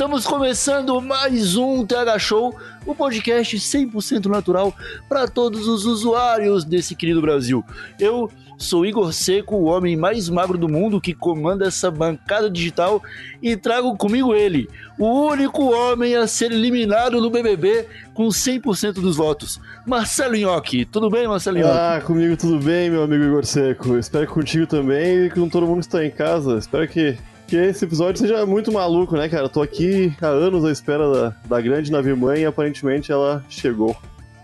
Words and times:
Estamos 0.00 0.26
começando 0.26 0.98
mais 1.02 1.58
um 1.58 1.84
TH 1.84 2.18
Show, 2.18 2.58
o 2.86 2.94
podcast 2.94 3.54
100% 3.54 4.30
natural 4.30 4.74
para 5.06 5.28
todos 5.28 5.68
os 5.68 5.84
usuários 5.84 6.64
desse 6.64 6.94
querido 6.94 7.20
Brasil. 7.20 7.62
Eu 7.98 8.30
sou 8.56 8.86
Igor 8.86 9.12
Seco, 9.12 9.56
o 9.56 9.64
homem 9.64 9.98
mais 9.98 10.30
magro 10.30 10.56
do 10.56 10.70
mundo 10.70 11.02
que 11.02 11.12
comanda 11.12 11.66
essa 11.66 11.90
bancada 11.90 12.48
digital 12.48 13.02
e 13.42 13.58
trago 13.58 13.94
comigo 13.94 14.34
ele, 14.34 14.70
o 14.98 15.26
único 15.26 15.70
homem 15.70 16.16
a 16.16 16.26
ser 16.26 16.50
eliminado 16.50 17.20
no 17.20 17.28
BBB 17.28 17.86
com 18.14 18.28
100% 18.28 18.94
dos 18.94 19.18
votos, 19.18 19.60
Marcelo 19.86 20.34
Nhoque. 20.34 20.86
Tudo 20.86 21.10
bem, 21.10 21.28
Marcelo 21.28 21.58
Nhoque? 21.58 21.76
Ah, 21.78 22.02
comigo 22.02 22.38
tudo 22.38 22.58
bem, 22.58 22.88
meu 22.88 23.02
amigo 23.02 23.22
Igor 23.22 23.44
Seco. 23.44 23.98
Espero 23.98 24.26
que 24.26 24.32
contigo 24.32 24.66
também 24.66 25.26
e 25.26 25.30
com 25.30 25.46
todo 25.46 25.66
mundo 25.66 25.80
que 25.80 25.86
está 25.88 26.02
em 26.02 26.10
casa. 26.10 26.56
Espero 26.56 26.88
que, 26.88 27.18
que 27.50 27.56
esse 27.56 27.84
episódio 27.84 28.20
seja 28.20 28.46
muito 28.46 28.70
maluco, 28.70 29.16
né, 29.16 29.28
cara? 29.28 29.48
Tô 29.48 29.60
aqui 29.60 30.14
há 30.22 30.28
anos 30.28 30.64
à 30.64 30.70
espera 30.70 31.12
da, 31.12 31.34
da 31.46 31.60
grande 31.60 31.90
nave-mãe 31.90 32.42
e 32.42 32.46
aparentemente 32.46 33.10
ela 33.10 33.44
chegou. 33.50 33.96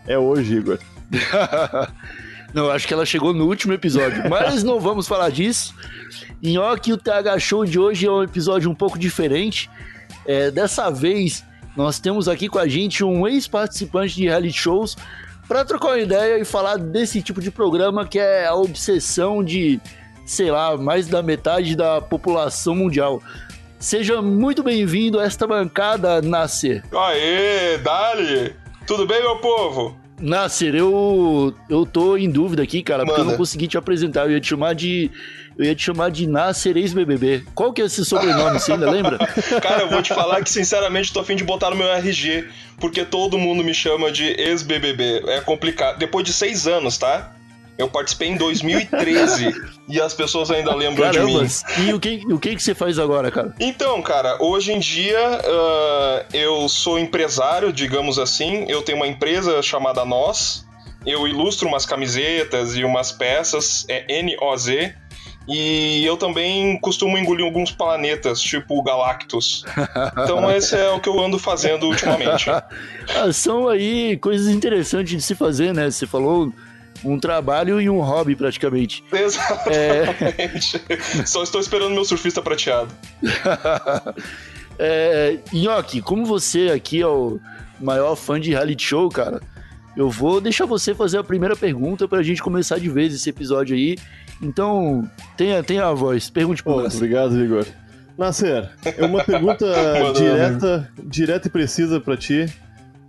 É 0.08 0.18
hoje, 0.18 0.56
Igor. 0.56 0.80
Não, 2.52 2.68
acho 2.68 2.88
que 2.88 2.92
ela 2.92 3.06
chegou 3.06 3.32
no 3.32 3.46
último 3.46 3.72
episódio, 3.74 4.28
mas 4.30 4.62
não 4.62 4.80
vamos 4.80 5.06
falar 5.06 5.30
disso. 5.30 5.74
Nhoque, 6.42 6.92
o 6.92 6.96
TH 6.96 7.38
Show 7.38 7.66
de 7.66 7.78
hoje 7.78 8.06
é 8.06 8.10
um 8.10 8.22
episódio 8.22 8.70
um 8.70 8.74
pouco 8.74 8.98
diferente. 8.98 9.68
É, 10.24 10.50
dessa 10.50 10.88
vez, 10.90 11.44
nós 11.76 12.00
temos 12.00 12.28
aqui 12.28 12.48
com 12.48 12.58
a 12.58 12.66
gente 12.66 13.04
um 13.04 13.28
ex-participante 13.28 14.16
de 14.16 14.24
reality 14.24 14.58
shows 14.58 14.96
para 15.46 15.64
trocar 15.64 15.88
uma 15.88 15.98
ideia 15.98 16.38
e 16.38 16.44
falar 16.44 16.76
desse 16.78 17.20
tipo 17.20 17.42
de 17.42 17.50
programa 17.50 18.06
que 18.06 18.18
é 18.18 18.46
a 18.46 18.54
obsessão 18.54 19.44
de, 19.44 19.78
sei 20.26 20.50
lá, 20.50 20.76
mais 20.76 21.06
da 21.06 21.22
metade 21.22 21.76
da 21.76 22.00
população 22.00 22.74
mundial. 22.74 23.22
Seja 23.78 24.20
muito 24.20 24.62
bem-vindo 24.62 25.20
a 25.20 25.24
esta 25.24 25.46
bancada, 25.46 26.20
Nasser. 26.20 26.82
Aê, 26.92 27.78
Dali! 27.78 28.54
Tudo 28.86 29.06
bem, 29.06 29.22
meu 29.22 29.36
povo? 29.36 29.96
Nasser, 30.18 30.74
eu, 30.74 31.54
eu 31.68 31.84
tô 31.84 32.16
em 32.16 32.30
dúvida 32.30 32.62
aqui, 32.62 32.82
cara, 32.82 33.04
porque 33.04 33.20
eu 33.20 33.24
Manda. 33.24 33.32
não 33.32 33.38
consegui 33.38 33.68
te 33.68 33.76
apresentar. 33.76 34.24
Eu 34.24 34.32
ia 34.32 34.40
te 34.40 34.48
chamar 34.48 34.74
de. 34.74 35.10
Eu 35.58 35.64
ia 35.64 35.74
te 35.74 35.82
chamar 35.82 36.10
de 36.10 36.26
Nasser 36.26 36.76
ex-BBB. 36.76 37.44
Qual 37.54 37.72
que 37.72 37.82
é 37.82 37.84
esse 37.84 38.04
sobrenome, 38.04 38.58
você 38.58 38.72
ainda 38.72 38.90
lembra? 38.90 39.18
Cara, 39.60 39.82
eu 39.82 39.90
vou 39.90 40.02
te 40.02 40.12
falar 40.14 40.42
que, 40.42 40.50
sinceramente, 40.50 41.12
tô 41.12 41.20
afim 41.20 41.36
de 41.36 41.44
botar 41.44 41.70
no 41.70 41.76
meu 41.76 41.88
RG, 41.88 42.46
porque 42.78 43.04
todo 43.04 43.38
mundo 43.38 43.62
me 43.62 43.72
chama 43.72 44.10
de 44.10 44.24
ex-BBB. 44.24 45.22
É 45.28 45.40
complicado. 45.40 45.98
Depois 45.98 46.24
de 46.24 46.32
seis 46.32 46.66
anos, 46.66 46.98
tá? 46.98 47.32
Eu 47.78 47.88
participei 47.88 48.28
em 48.28 48.36
2013 48.36 49.54
e 49.88 50.00
as 50.00 50.14
pessoas 50.14 50.50
ainda 50.50 50.74
lembram 50.74 51.10
de 51.10 51.18
Caramba, 51.18 51.42
mim. 51.42 51.48
e 51.86 51.92
o 51.92 52.00
que, 52.00 52.22
o 52.26 52.38
que 52.38 52.56
que 52.56 52.62
você 52.62 52.74
faz 52.74 52.98
agora, 52.98 53.30
cara? 53.30 53.54
Então, 53.60 54.00
cara, 54.00 54.42
hoje 54.42 54.72
em 54.72 54.78
dia 54.78 55.18
ah, 55.18 56.24
eu 56.32 56.68
sou 56.68 56.98
empresário, 56.98 57.72
digamos 57.72 58.18
assim. 58.18 58.64
Eu 58.68 58.82
tenho 58.82 58.98
uma 58.98 59.06
empresa 59.06 59.62
chamada 59.62 60.04
Nós. 60.04 60.64
Eu 61.04 61.28
ilustro 61.28 61.68
umas 61.68 61.86
camisetas 61.86 62.74
e 62.74 62.82
umas 62.82 63.12
peças, 63.12 63.84
é 63.88 64.18
N-O-Z. 64.20 64.94
E 65.48 66.04
eu 66.04 66.16
também 66.16 66.76
costumo 66.80 67.16
engolir 67.16 67.44
alguns 67.44 67.70
planetas, 67.70 68.40
tipo 68.40 68.82
Galactus. 68.82 69.64
Então 70.24 70.50
esse 70.50 70.74
é 70.74 70.90
o 70.90 70.98
que 70.98 71.08
eu 71.08 71.20
ando 71.20 71.38
fazendo 71.38 71.86
ultimamente. 71.86 72.46
Ah, 73.14 73.32
são 73.32 73.68
aí 73.68 74.16
coisas 74.16 74.48
interessantes 74.48 75.12
de 75.12 75.22
se 75.22 75.36
fazer, 75.36 75.72
né? 75.72 75.88
Você 75.88 76.08
falou 76.08 76.52
um 77.04 77.18
trabalho 77.18 77.80
e 77.80 77.88
um 77.88 78.00
hobby, 78.00 78.34
praticamente. 78.34 79.04
Exatamente. 79.12 80.80
Só 81.26 81.42
estou 81.42 81.60
esperando 81.60 81.92
meu 81.92 82.04
surfista 82.04 82.42
prateado. 82.42 82.92
é, 84.78 85.38
Nhoque, 85.52 86.00
como 86.00 86.24
você 86.24 86.70
aqui 86.70 87.00
é 87.00 87.06
o 87.06 87.38
maior 87.80 88.16
fã 88.16 88.40
de 88.40 88.50
reality 88.50 88.82
show, 88.84 89.08
cara, 89.08 89.40
eu 89.96 90.10
vou 90.10 90.40
deixar 90.40 90.66
você 90.66 90.94
fazer 90.94 91.18
a 91.18 91.24
primeira 91.24 91.56
pergunta 91.56 92.06
pra 92.06 92.22
gente 92.22 92.42
começar 92.42 92.78
de 92.78 92.88
vez 92.88 93.14
esse 93.14 93.30
episódio 93.30 93.74
aí. 93.74 93.96
Então, 94.42 95.10
tenha, 95.36 95.62
tenha 95.62 95.86
a 95.86 95.92
voz, 95.94 96.28
pergunte 96.28 96.62
por 96.62 96.74
Pô, 96.74 96.82
nós. 96.82 96.94
obrigado, 96.94 97.42
Igor. 97.42 97.64
Nasser, 98.16 98.70
é 98.84 99.04
uma 99.04 99.22
pergunta 99.22 99.66
direta, 100.16 100.90
direta 101.02 101.48
e 101.48 101.50
precisa 101.50 102.00
pra 102.00 102.16
ti. 102.16 102.46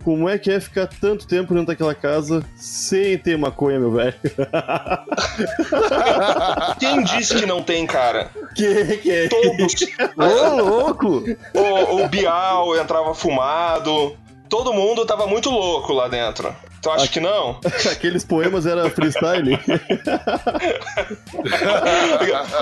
Como 0.04 0.28
é 0.28 0.38
que 0.38 0.50
é 0.50 0.60
ficar 0.60 0.86
tanto 0.86 1.26
tempo 1.26 1.52
dentro 1.52 1.66
daquela 1.66 1.94
casa 1.94 2.42
sem 2.56 3.18
ter 3.18 3.36
maconha, 3.36 3.78
meu 3.78 3.92
velho? 3.92 4.14
Quem 6.78 7.02
disse 7.04 7.36
que 7.36 7.46
não 7.46 7.62
tem, 7.62 7.86
cara? 7.86 8.30
que 8.54 8.96
que 8.98 9.10
é? 9.10 9.28
Todos. 9.28 9.74
Ô, 10.16 10.56
louco! 10.56 11.24
O, 11.54 12.02
o 12.02 12.08
Bial 12.08 12.76
entrava 12.76 13.14
fumado. 13.14 14.16
Todo 14.48 14.72
mundo 14.72 15.04
tava 15.04 15.26
muito 15.26 15.50
louco 15.50 15.92
lá 15.92 16.08
dentro. 16.08 16.54
Tu 16.80 16.90
acha 16.90 17.08
que 17.08 17.18
não? 17.20 17.60
Aqueles 17.90 18.24
poemas 18.24 18.64
era 18.66 18.88
freestyle? 18.90 19.58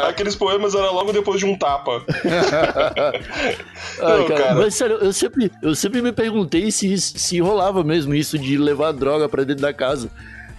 Aqueles 0.09 0.35
poemas 0.35 0.75
eram 0.75 0.95
logo 0.95 1.13
depois 1.13 1.39
de 1.39 1.47
um 1.47 1.57
tapa. 1.57 2.03
Ai, 4.01 4.19
Não, 4.19 4.27
cara, 4.27 4.41
cara. 4.43 4.55
Mas 4.55 4.75
sério, 4.75 4.97
eu 4.97 5.13
sempre, 5.13 5.51
eu 5.63 5.75
sempre 5.75 6.01
me 6.01 6.13
perguntei 6.13 6.71
se, 6.71 6.97
se 6.99 7.41
rolava 7.41 7.85
mesmo 7.85 8.15
isso 8.15 8.39
de 8.39 8.57
levar 8.57 8.93
droga 8.93 9.29
pra 9.29 9.45
dentro 9.45 9.63
da 9.63 9.73
casa. 9.73 10.11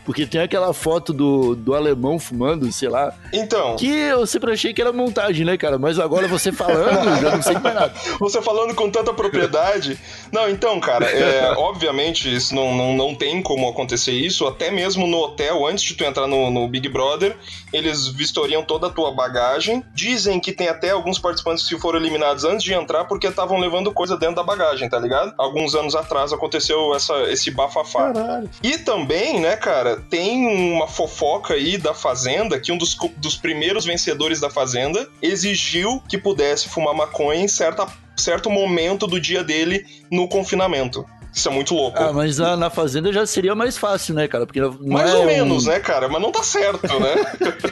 Porque 0.07 0.25
tem 0.25 0.39
aquela 0.39 0.73
foto 0.73 1.11
do, 1.11 1.53
do 1.53 1.75
alemão 1.75 2.17
fumando, 2.17 2.71
sei 2.71 2.87
lá, 2.87 3.13
Então, 3.33 3.75
que 3.75 3.89
eu 3.89 4.25
sempre 4.25 4.53
achei 4.53 4.73
que 4.73 4.81
era 4.81 4.93
montagem, 4.93 5.45
né, 5.45 5.57
cara? 5.57 5.77
Mas 5.77 5.99
agora 5.99 6.29
você 6.29 6.49
falando, 6.49 7.21
já 7.21 7.35
não 7.35 7.41
sei 7.41 7.55
mais 7.59 7.75
nada. 7.75 7.93
você 8.17 8.41
falando 8.41 8.73
com 8.73 8.89
tanta 8.89 9.13
propriedade. 9.13 9.99
Não, 10.31 10.47
então, 10.47 10.79
cara, 10.79 11.05
é, 11.05 11.51
obviamente 11.59 12.33
isso 12.33 12.55
não, 12.55 12.73
não, 12.73 12.95
não 12.95 13.13
tem 13.13 13.41
como 13.41 13.67
acontecer 13.67 14.13
isso. 14.13 14.47
Até 14.47 14.71
mesmo 14.71 15.05
no 15.07 15.17
hotel, 15.17 15.67
antes 15.67 15.83
de 15.83 15.93
tu 15.93 16.05
entrar 16.05 16.25
no, 16.25 16.49
no 16.49 16.69
Big 16.69 16.87
Brother, 16.87 17.35
eles 17.73 18.07
vistoriam 18.07 18.63
toda 18.63 18.87
a 18.87 18.89
tua 18.89 19.11
bagagem. 19.11 19.83
Dizem 19.93 20.39
que 20.39 20.53
tem 20.53 20.69
até 20.69 20.91
alguns 20.91 21.19
participantes 21.19 21.67
que 21.67 21.77
foram 21.77 21.99
eliminados 21.99 22.45
antes 22.45 22.63
de 22.63 22.73
entrar 22.73 23.03
porque 23.03 23.27
estavam 23.27 23.59
levando 23.59 23.91
coisa 23.91 24.15
dentro 24.15 24.35
da 24.35 24.43
bagagem, 24.43 24.87
tá 24.87 24.99
ligado? 24.99 25.33
Alguns 25.37 25.75
anos 25.75 25.95
atrás 25.95 26.31
aconteceu 26.31 26.95
essa, 26.95 27.13
esse 27.23 27.51
bafafá. 27.51 28.13
Caralho. 28.13 28.49
E 28.63 28.77
também, 28.77 29.41
né, 29.41 29.57
cara, 29.57 29.96
tem 30.09 30.45
uma 30.73 30.87
fofoca 30.87 31.53
aí 31.53 31.77
da 31.77 31.93
Fazenda 31.93 32.59
que 32.59 32.71
um 32.71 32.77
dos, 32.77 32.97
dos 33.17 33.35
primeiros 33.35 33.85
vencedores 33.85 34.39
da 34.39 34.49
Fazenda 34.49 35.07
exigiu 35.21 36.01
que 36.07 36.17
pudesse 36.17 36.69
fumar 36.69 36.93
maconha 36.93 37.41
em 37.41 37.47
certa, 37.47 37.87
certo 38.15 38.49
momento 38.49 39.07
do 39.07 39.19
dia 39.19 39.43
dele 39.43 39.85
no 40.11 40.27
confinamento. 40.27 41.05
Isso 41.37 41.49
é 41.49 41.51
muito 41.51 41.75
louco. 41.75 42.01
Ah, 42.01 42.11
mas 42.11 42.39
na, 42.39 42.57
na 42.57 42.69
fazenda 42.71 43.13
já 43.13 43.23
seria 43.27 43.53
mais 43.53 43.77
fácil, 43.77 44.15
né, 44.15 44.27
cara? 44.27 44.47
Porque 44.47 44.59
não 44.59 44.75
Mais 44.81 45.11
é 45.11 45.15
ou 45.17 45.21
um- 45.21 45.25
menos, 45.27 45.67
né, 45.67 45.79
cara? 45.79 46.09
Mas 46.09 46.19
não 46.19 46.31
tá 46.31 46.41
certo, 46.41 46.81
né? 46.99 47.15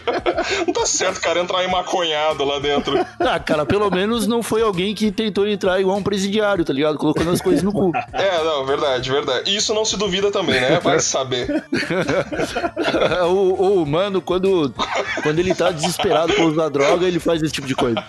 não 0.68 0.72
tá 0.72 0.86
certo, 0.86 1.20
cara, 1.20 1.40
entrar 1.40 1.64
em 1.66 1.68
maconhado 1.68 2.46
lá 2.46 2.60
dentro. 2.60 2.96
Ah, 3.20 3.40
cara, 3.40 3.66
pelo 3.66 3.90
menos 3.90 4.28
não 4.28 4.44
foi 4.44 4.62
alguém 4.62 4.94
que 4.94 5.12
tentou 5.12 5.48
entrar 5.48 5.80
igual 5.82 5.98
um 5.98 6.04
presidiário, 6.04 6.64
tá 6.64 6.72
ligado? 6.72 6.96
Colocando 6.98 7.32
as 7.32 7.42
coisas 7.42 7.64
no 7.64 7.72
cu. 7.72 7.92
É, 8.14 8.44
não, 8.44 8.64
verdade, 8.68 9.10
verdade. 9.12 9.50
E 9.50 9.56
Isso 9.56 9.74
não 9.74 9.84
se 9.84 9.98
duvida 9.98 10.32
também, 10.32 10.62
né? 10.62 10.80
Vai 10.80 11.00
saber. 11.00 11.66
o, 13.28 13.28
o 13.64 13.82
humano, 13.84 14.22
quando, 14.22 14.72
quando 15.24 15.40
ele 15.40 15.56
tá 15.56 15.72
desesperado 15.72 16.34
por 16.34 16.46
usar 16.46 16.70
droga, 16.70 17.08
ele 17.08 17.20
faz 17.20 17.42
esse 17.42 17.52
tipo 17.52 17.68
de 17.68 17.74
coisa. 17.76 18.04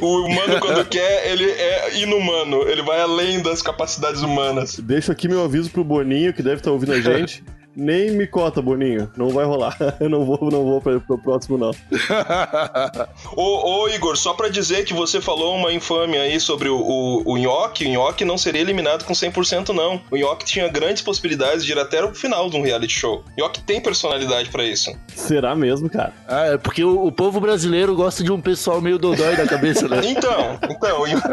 O 0.00 0.26
humano, 0.26 0.58
quando 0.60 0.84
quer, 0.86 1.30
ele 1.30 1.44
é 1.50 1.98
inumano. 2.00 2.62
Ele 2.68 2.82
vai 2.82 3.00
além 3.00 3.42
das 3.42 3.60
capacidades 3.60 4.22
humanas. 4.22 4.80
Deixo 5.02 5.10
aqui 5.10 5.26
meu 5.26 5.44
aviso 5.44 5.68
pro 5.68 5.82
Boninho, 5.82 6.32
que 6.32 6.44
deve 6.44 6.58
estar 6.58 6.70
ouvindo 6.70 6.92
a 6.92 7.00
gente. 7.02 7.42
Nem 7.74 8.10
me 8.12 8.26
cota, 8.26 8.60
Boninho. 8.60 9.10
Não 9.16 9.30
vai 9.30 9.44
rolar. 9.44 9.76
Eu 9.98 10.08
não 10.08 10.24
vou, 10.24 10.38
não 10.50 10.64
vou 10.64 10.80
pra, 10.80 11.00
pro 11.00 11.18
próximo, 11.18 11.56
não. 11.56 11.70
Ô, 13.34 13.82
ô, 13.82 13.88
Igor, 13.88 14.16
só 14.16 14.34
pra 14.34 14.48
dizer 14.48 14.84
que 14.84 14.92
você 14.92 15.20
falou 15.20 15.56
uma 15.56 15.72
infâmia 15.72 16.22
aí 16.22 16.38
sobre 16.38 16.68
o, 16.68 16.76
o, 16.76 17.32
o 17.32 17.36
Nhoque, 17.38 17.86
o 17.86 17.88
Nhoque 17.88 18.24
não 18.24 18.36
seria 18.36 18.60
eliminado 18.60 19.04
com 19.04 19.12
100% 19.12 19.70
não. 19.70 20.00
O 20.10 20.16
Nhoque 20.16 20.44
tinha 20.44 20.68
grandes 20.68 21.02
possibilidades 21.02 21.64
de 21.64 21.72
ir 21.72 21.78
até 21.78 22.04
o 22.04 22.14
final 22.14 22.50
de 22.50 22.56
um 22.56 22.62
reality 22.62 22.92
show. 22.92 23.24
O 23.36 23.40
Nhoque 23.40 23.62
tem 23.62 23.80
personalidade 23.80 24.50
pra 24.50 24.64
isso. 24.64 24.90
Será 25.14 25.54
mesmo, 25.54 25.88
cara? 25.88 26.12
Ah, 26.28 26.46
é 26.46 26.58
porque 26.58 26.84
o, 26.84 27.06
o 27.06 27.12
povo 27.12 27.40
brasileiro 27.40 27.94
gosta 27.94 28.22
de 28.22 28.30
um 28.30 28.40
pessoal 28.40 28.80
meio 28.80 28.98
dodói 28.98 29.36
da 29.36 29.46
cabeça, 29.46 29.88
né? 29.88 30.00
Então, 30.12 30.58
então, 30.68 31.00
o 31.00 31.06
Nhoque, 31.06 31.28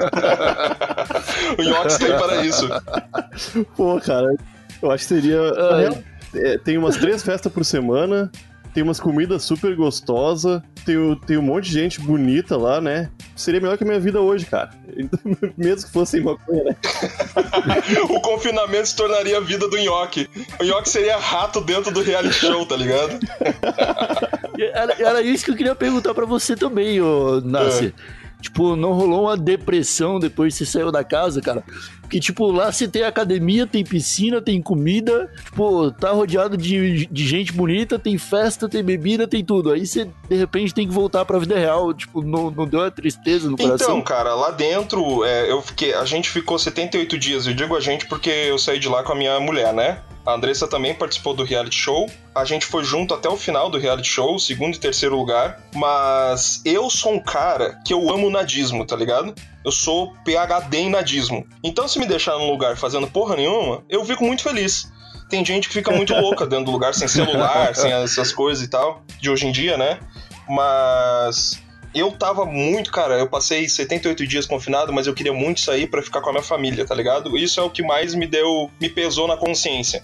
o 1.58 1.64
Nhoque 1.64 1.88
está 1.88 2.06
aí 2.06 2.14
para 2.14 2.46
isso. 2.46 2.70
Pô, 3.76 4.00
cara, 4.00 4.28
eu 4.82 4.92
acho 4.92 5.04
que 5.04 5.10
seria. 5.16 5.42
real, 5.78 5.98
é, 6.34 6.58
tem 6.58 6.78
umas 6.78 6.98
três 6.98 7.22
festas 7.24 7.52
por 7.52 7.64
semana, 7.66 8.32
tem 8.74 8.84
umas 8.84 9.00
comidas 9.00 9.44
super 9.44 9.76
gostosas, 9.76 10.62
tem, 10.86 10.96
o- 10.98 11.16
tem 11.16 11.38
um 11.38 11.42
monte 11.42 11.66
de 11.66 11.72
gente 11.74 12.00
bonita 12.00 12.56
lá, 12.56 12.80
né? 12.80 13.10
Seria 13.36 13.60
melhor 13.60 13.78
que 13.78 13.84
a 13.84 13.88
minha 13.88 14.00
vida 14.00 14.22
hoje, 14.22 14.46
cara. 14.46 14.70
Mesmo 15.58 15.88
que 15.88 15.92
fosse 15.94 16.20
maconha, 16.22 16.64
né? 16.66 16.76
O 18.10 18.20
confinamento 18.22 18.88
se 18.90 18.96
tornaria 18.96 19.38
a 19.38 19.42
vida 19.42 19.68
do 19.68 19.78
Nhoque. 19.78 20.30
O 20.60 20.64
Nhoque 20.64 20.90
seria 20.90 21.18
rato 21.18 21.62
dentro 21.62 21.92
do 21.92 22.02
reality 22.02 22.34
show, 22.36 22.66
tá 22.66 22.76
ligado? 22.76 23.18
Era, 24.74 24.94
era 25.02 25.22
isso 25.22 25.46
que 25.46 25.52
eu 25.52 25.56
queria 25.56 25.76
perguntar 25.76 26.14
pra 26.14 26.26
você 26.26 26.56
também, 26.56 27.02
ô 27.02 27.42
Nasser. 27.42 27.94
Tipo, 28.42 28.76
não 28.76 28.94
rolou 28.94 29.24
uma 29.24 29.36
depressão 29.36 30.18
depois 30.20 30.54
que 30.58 30.66
você 30.66 30.72
saiu 30.72 30.92
da 30.92 31.04
casa, 31.04 31.42
cara? 31.42 31.62
Porque, 32.10 32.20
tipo, 32.20 32.50
lá 32.52 32.72
você 32.72 32.88
tem 32.88 33.04
academia, 33.04 33.68
tem 33.68 33.84
piscina, 33.84 34.42
tem 34.42 34.60
comida, 34.60 35.32
tipo, 35.46 35.92
tá 35.92 36.10
rodeado 36.10 36.58
de, 36.58 37.06
de 37.06 37.28
gente 37.28 37.54
bonita, 37.54 38.00
tem 38.00 38.18
festa, 38.18 38.68
tem 38.68 38.84
bebida, 38.84 39.28
tem 39.28 39.46
tudo. 39.46 39.72
Aí 39.72 39.86
você, 39.86 40.10
de 40.28 40.36
repente, 40.36 40.74
tem 40.74 40.88
que 40.88 40.94
voltar 40.94 41.24
pra 41.24 41.38
vida 41.38 41.56
real. 41.56 41.94
Tipo, 41.94 42.24
não, 42.24 42.50
não 42.50 42.66
deu 42.66 42.80
uma 42.80 42.90
tristeza 42.90 43.48
no 43.48 43.54
Então, 43.54 43.68
coração? 43.68 44.02
cara, 44.02 44.34
lá 44.34 44.50
dentro, 44.50 45.24
é, 45.24 45.52
eu 45.52 45.62
fiquei, 45.62 45.94
a 45.94 46.04
gente 46.04 46.32
ficou 46.32 46.58
78 46.58 47.16
dias. 47.16 47.46
Eu 47.46 47.54
digo 47.54 47.76
a 47.76 47.80
gente 47.80 48.08
porque 48.08 48.32
eu 48.32 48.58
saí 48.58 48.80
de 48.80 48.90
lá 48.90 49.04
com 49.04 49.12
a 49.12 49.16
minha 49.16 49.40
mulher, 49.40 49.72
né? 49.72 50.02
A 50.26 50.34
Andressa 50.34 50.68
também 50.68 50.96
participou 50.96 51.36
do 51.36 51.44
reality 51.44 51.76
show. 51.76 52.10
A 52.34 52.44
gente 52.44 52.66
foi 52.66 52.84
junto 52.84 53.14
até 53.14 53.30
o 53.30 53.38
final 53.38 53.70
do 53.70 53.78
reality 53.78 54.10
show, 54.10 54.38
segundo 54.40 54.74
e 54.76 54.80
terceiro 54.80 55.16
lugar. 55.16 55.60
Mas 55.76 56.62
eu 56.66 56.90
sou 56.90 57.14
um 57.14 57.20
cara 57.20 57.80
que 57.86 57.94
eu 57.94 58.10
amo 58.12 58.30
nadismo, 58.30 58.86
tá 58.86 58.96
ligado? 58.96 59.34
Eu 59.64 59.72
sou 59.72 60.14
PhD 60.24 60.78
em 60.78 60.90
nadismo. 60.90 61.46
Então, 61.64 61.88
se 61.88 62.00
me 62.00 62.06
deixar 62.06 62.38
num 62.38 62.50
lugar 62.50 62.78
fazendo 62.78 63.08
porra 63.08 63.36
nenhuma, 63.36 63.84
eu 63.90 64.04
fico 64.06 64.24
muito 64.24 64.44
feliz. 64.44 64.92
Tem 65.30 65.46
gente 65.46 65.68
que 65.68 65.74
fica 65.74 65.92
muito 65.92 66.14
louca 66.16 66.46
dentro 66.46 66.66
do 66.66 66.72
lugar, 66.72 66.94
sem 66.94 67.08
celular, 67.08 67.76
sem 67.76 67.92
essas 67.92 68.32
coisas 68.32 68.66
e 68.66 68.70
tal, 68.70 69.04
de 69.20 69.30
hoje 69.30 69.46
em 69.46 69.52
dia, 69.52 69.78
né? 69.78 70.00
Mas 70.48 71.62
eu 71.94 72.12
tava 72.12 72.46
muito, 72.46 72.92
cara, 72.92 73.18
eu 73.18 73.28
passei 73.28 73.68
78 73.68 74.26
dias 74.26 74.46
confinado, 74.46 74.92
mas 74.94 75.08
eu 75.08 75.14
queria 75.14 75.34
muito 75.34 75.60
sair 75.60 75.88
pra 75.88 76.02
ficar 76.02 76.22
com 76.22 76.30
a 76.30 76.34
minha 76.34 76.44
família, 76.44 76.86
tá 76.86 76.96
ligado? 76.96 77.38
Isso 77.38 77.60
é 77.60 77.64
o 77.64 77.70
que 77.70 77.84
mais 77.84 78.16
me 78.16 78.26
deu, 78.26 78.72
me 78.80 78.90
pesou 78.90 79.28
na 79.28 79.38
consciência. 79.38 80.02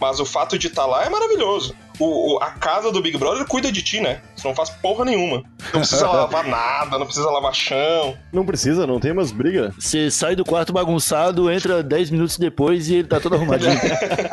Mas 0.00 0.20
o 0.20 0.24
fato 0.24 0.56
de 0.56 0.68
estar 0.68 0.86
lá 0.86 1.04
é 1.04 1.08
maravilhoso. 1.08 1.74
O, 1.98 2.36
o- 2.36 2.38
a 2.42 2.50
casa 2.52 2.92
do 2.92 3.02
Big 3.02 3.16
Brother 3.18 3.44
cuida 3.46 3.70
de 3.72 3.82
ti, 3.82 4.00
né? 4.00 4.20
Você 4.36 4.46
não 4.46 4.54
faz 4.54 4.70
porra 4.70 5.04
nenhuma. 5.04 5.42
Não 5.72 5.80
precisa 5.80 6.06
lavar 6.10 6.46
nada, 6.46 6.98
não 6.98 7.06
precisa 7.06 7.28
lavar 7.30 7.54
chão. 7.54 8.16
Não 8.32 8.44
precisa, 8.46 8.86
não 8.86 9.00
tem 9.00 9.12
umas 9.12 9.32
brigas. 9.32 9.74
Você 9.78 10.10
sai 10.10 10.36
do 10.36 10.44
quarto 10.44 10.72
bagunçado, 10.72 11.50
entra 11.50 11.82
10 11.82 12.10
minutos 12.10 12.38
depois 12.38 12.88
e 12.88 12.96
ele 12.96 13.08
tá 13.08 13.18
todo 13.20 13.34
arrumadinho. 13.34 13.72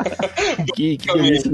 que, 0.74 0.96
que 0.96 1.12
delícia 1.12 1.50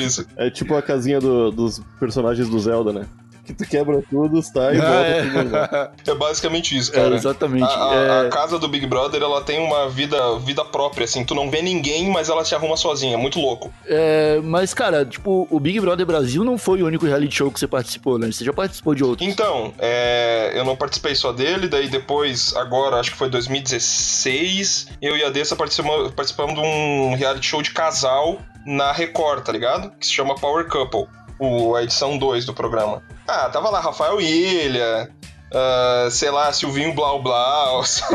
isso. 0.00 0.26
É 0.36 0.50
tipo 0.50 0.74
a 0.74 0.82
casinha 0.82 1.20
do- 1.20 1.50
dos 1.50 1.80
personagens 2.00 2.48
do 2.48 2.58
Zelda, 2.58 2.92
né? 2.92 3.06
Que 3.44 3.52
tu 3.52 3.64
quebra 3.66 4.02
tudo, 4.08 4.42
sai 4.42 4.76
e 4.76 4.80
Ah, 4.80 4.84
volta 4.84 5.90
é. 6.06 6.10
É 6.10 6.14
basicamente 6.14 6.76
isso, 6.76 6.90
É, 6.92 6.94
cara. 6.94 7.14
exatamente. 7.14 7.64
A, 7.64 7.90
a- 7.90 7.94
É, 7.94 8.26
a 8.26 8.30
casa 8.30 8.58
do 8.58 8.66
Big 8.68 8.86
Brother, 8.86 9.22
ela 9.22 9.42
tem 9.42 9.58
uma 9.60 9.88
vida, 9.88 10.38
vida 10.38 10.64
própria, 10.64 11.04
assim. 11.04 11.24
Tu 11.24 11.34
não 11.34 11.50
vê 11.50 11.60
ninguém, 11.62 12.10
mas 12.10 12.28
ela 12.28 12.44
se 12.44 12.54
arruma 12.54 12.76
sozinha. 12.76 13.18
Muito 13.18 13.38
louco. 13.38 13.72
é, 13.86 14.40
mas, 14.42 14.72
cara, 14.74 15.04
tipo, 15.04 15.46
o 15.50 15.60
Big 15.60 15.78
Brother 15.80 16.06
Brasil 16.06 16.42
não 16.44 16.56
foi 16.56 16.82
o 16.82 16.86
único 16.86 17.04
reality 17.06 17.34
show 17.36 17.50
que 17.50 17.58
você 17.60 17.66
participou, 17.66 18.18
né? 18.18 18.30
Você 18.32 18.44
já 18.44 18.52
participou 18.52 18.94
de 18.94 19.04
outros. 19.04 19.28
Então, 19.28 19.72
é, 19.78 20.52
eu 20.54 20.64
não 20.64 20.74
participei 20.76 21.14
só 21.14 21.32
dele, 21.32 21.68
daí 21.68 21.88
depois, 21.88 22.54
agora, 22.56 22.96
acho 22.96 23.10
que 23.12 23.16
foi 23.18 23.28
2016, 23.28 24.88
eu 25.00 25.16
e 25.16 25.24
a 25.24 25.30
Dessa 25.30 25.56
participamos, 25.56 26.12
participamos 26.12 26.54
de 26.54 26.60
um 26.60 27.14
reality 27.14 27.46
show 27.46 27.60
de 27.62 27.70
casal 27.72 28.38
na 28.64 28.92
Record, 28.92 29.42
tá 29.44 29.52
ligado? 29.52 29.90
Que 29.98 30.06
se 30.06 30.12
chama 30.12 30.34
Power 30.34 30.66
Couple, 30.68 31.06
o, 31.38 31.74
a 31.74 31.82
edição 31.82 32.16
2 32.16 32.44
do 32.44 32.54
programa. 32.54 33.02
Ah, 33.26 33.48
tava 33.48 33.70
lá 33.70 33.80
Rafael 33.80 34.20
Ilha, 34.20 35.10
ah, 35.52 36.08
sei 36.10 36.30
lá, 36.30 36.52
Silvinho 36.52 36.94
Blau 36.94 37.22
Blau, 37.22 37.82
só, 37.86 38.06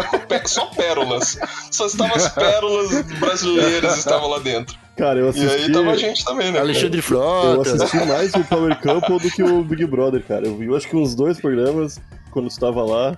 só 0.45 0.65
pérolas. 0.67 1.37
Só 1.71 1.85
estavam 1.87 2.15
as 2.15 2.29
pérolas 2.29 3.01
brasileiras 3.19 3.97
estavam 3.97 4.29
lá 4.29 4.39
dentro. 4.39 4.77
Cara, 4.97 5.17
eu 5.19 5.27
E 5.27 5.29
assisti. 5.29 5.47
aí 5.47 5.71
tava 5.71 5.91
a 5.91 5.95
gente 5.97 6.25
também, 6.25 6.51
né? 6.51 6.59
Alexandre 6.59 6.97
Eu 6.99 7.03
Frota. 7.03 7.73
assisti 7.73 7.97
mais 8.05 8.33
o 8.33 8.43
Power 8.43 8.77
Couple 8.81 9.19
do 9.19 9.31
que 9.31 9.41
o 9.41 9.63
Big 9.63 9.85
Brother, 9.85 10.21
cara. 10.27 10.45
Eu 10.45 10.57
vi, 10.57 10.65
eu 10.65 10.75
acho 10.75 10.89
que 10.89 10.95
uns 10.97 11.15
dois 11.15 11.39
programas 11.39 11.99
quando 12.31 12.49
tu 12.49 12.59
tava 12.59 12.83
lá. 12.83 13.15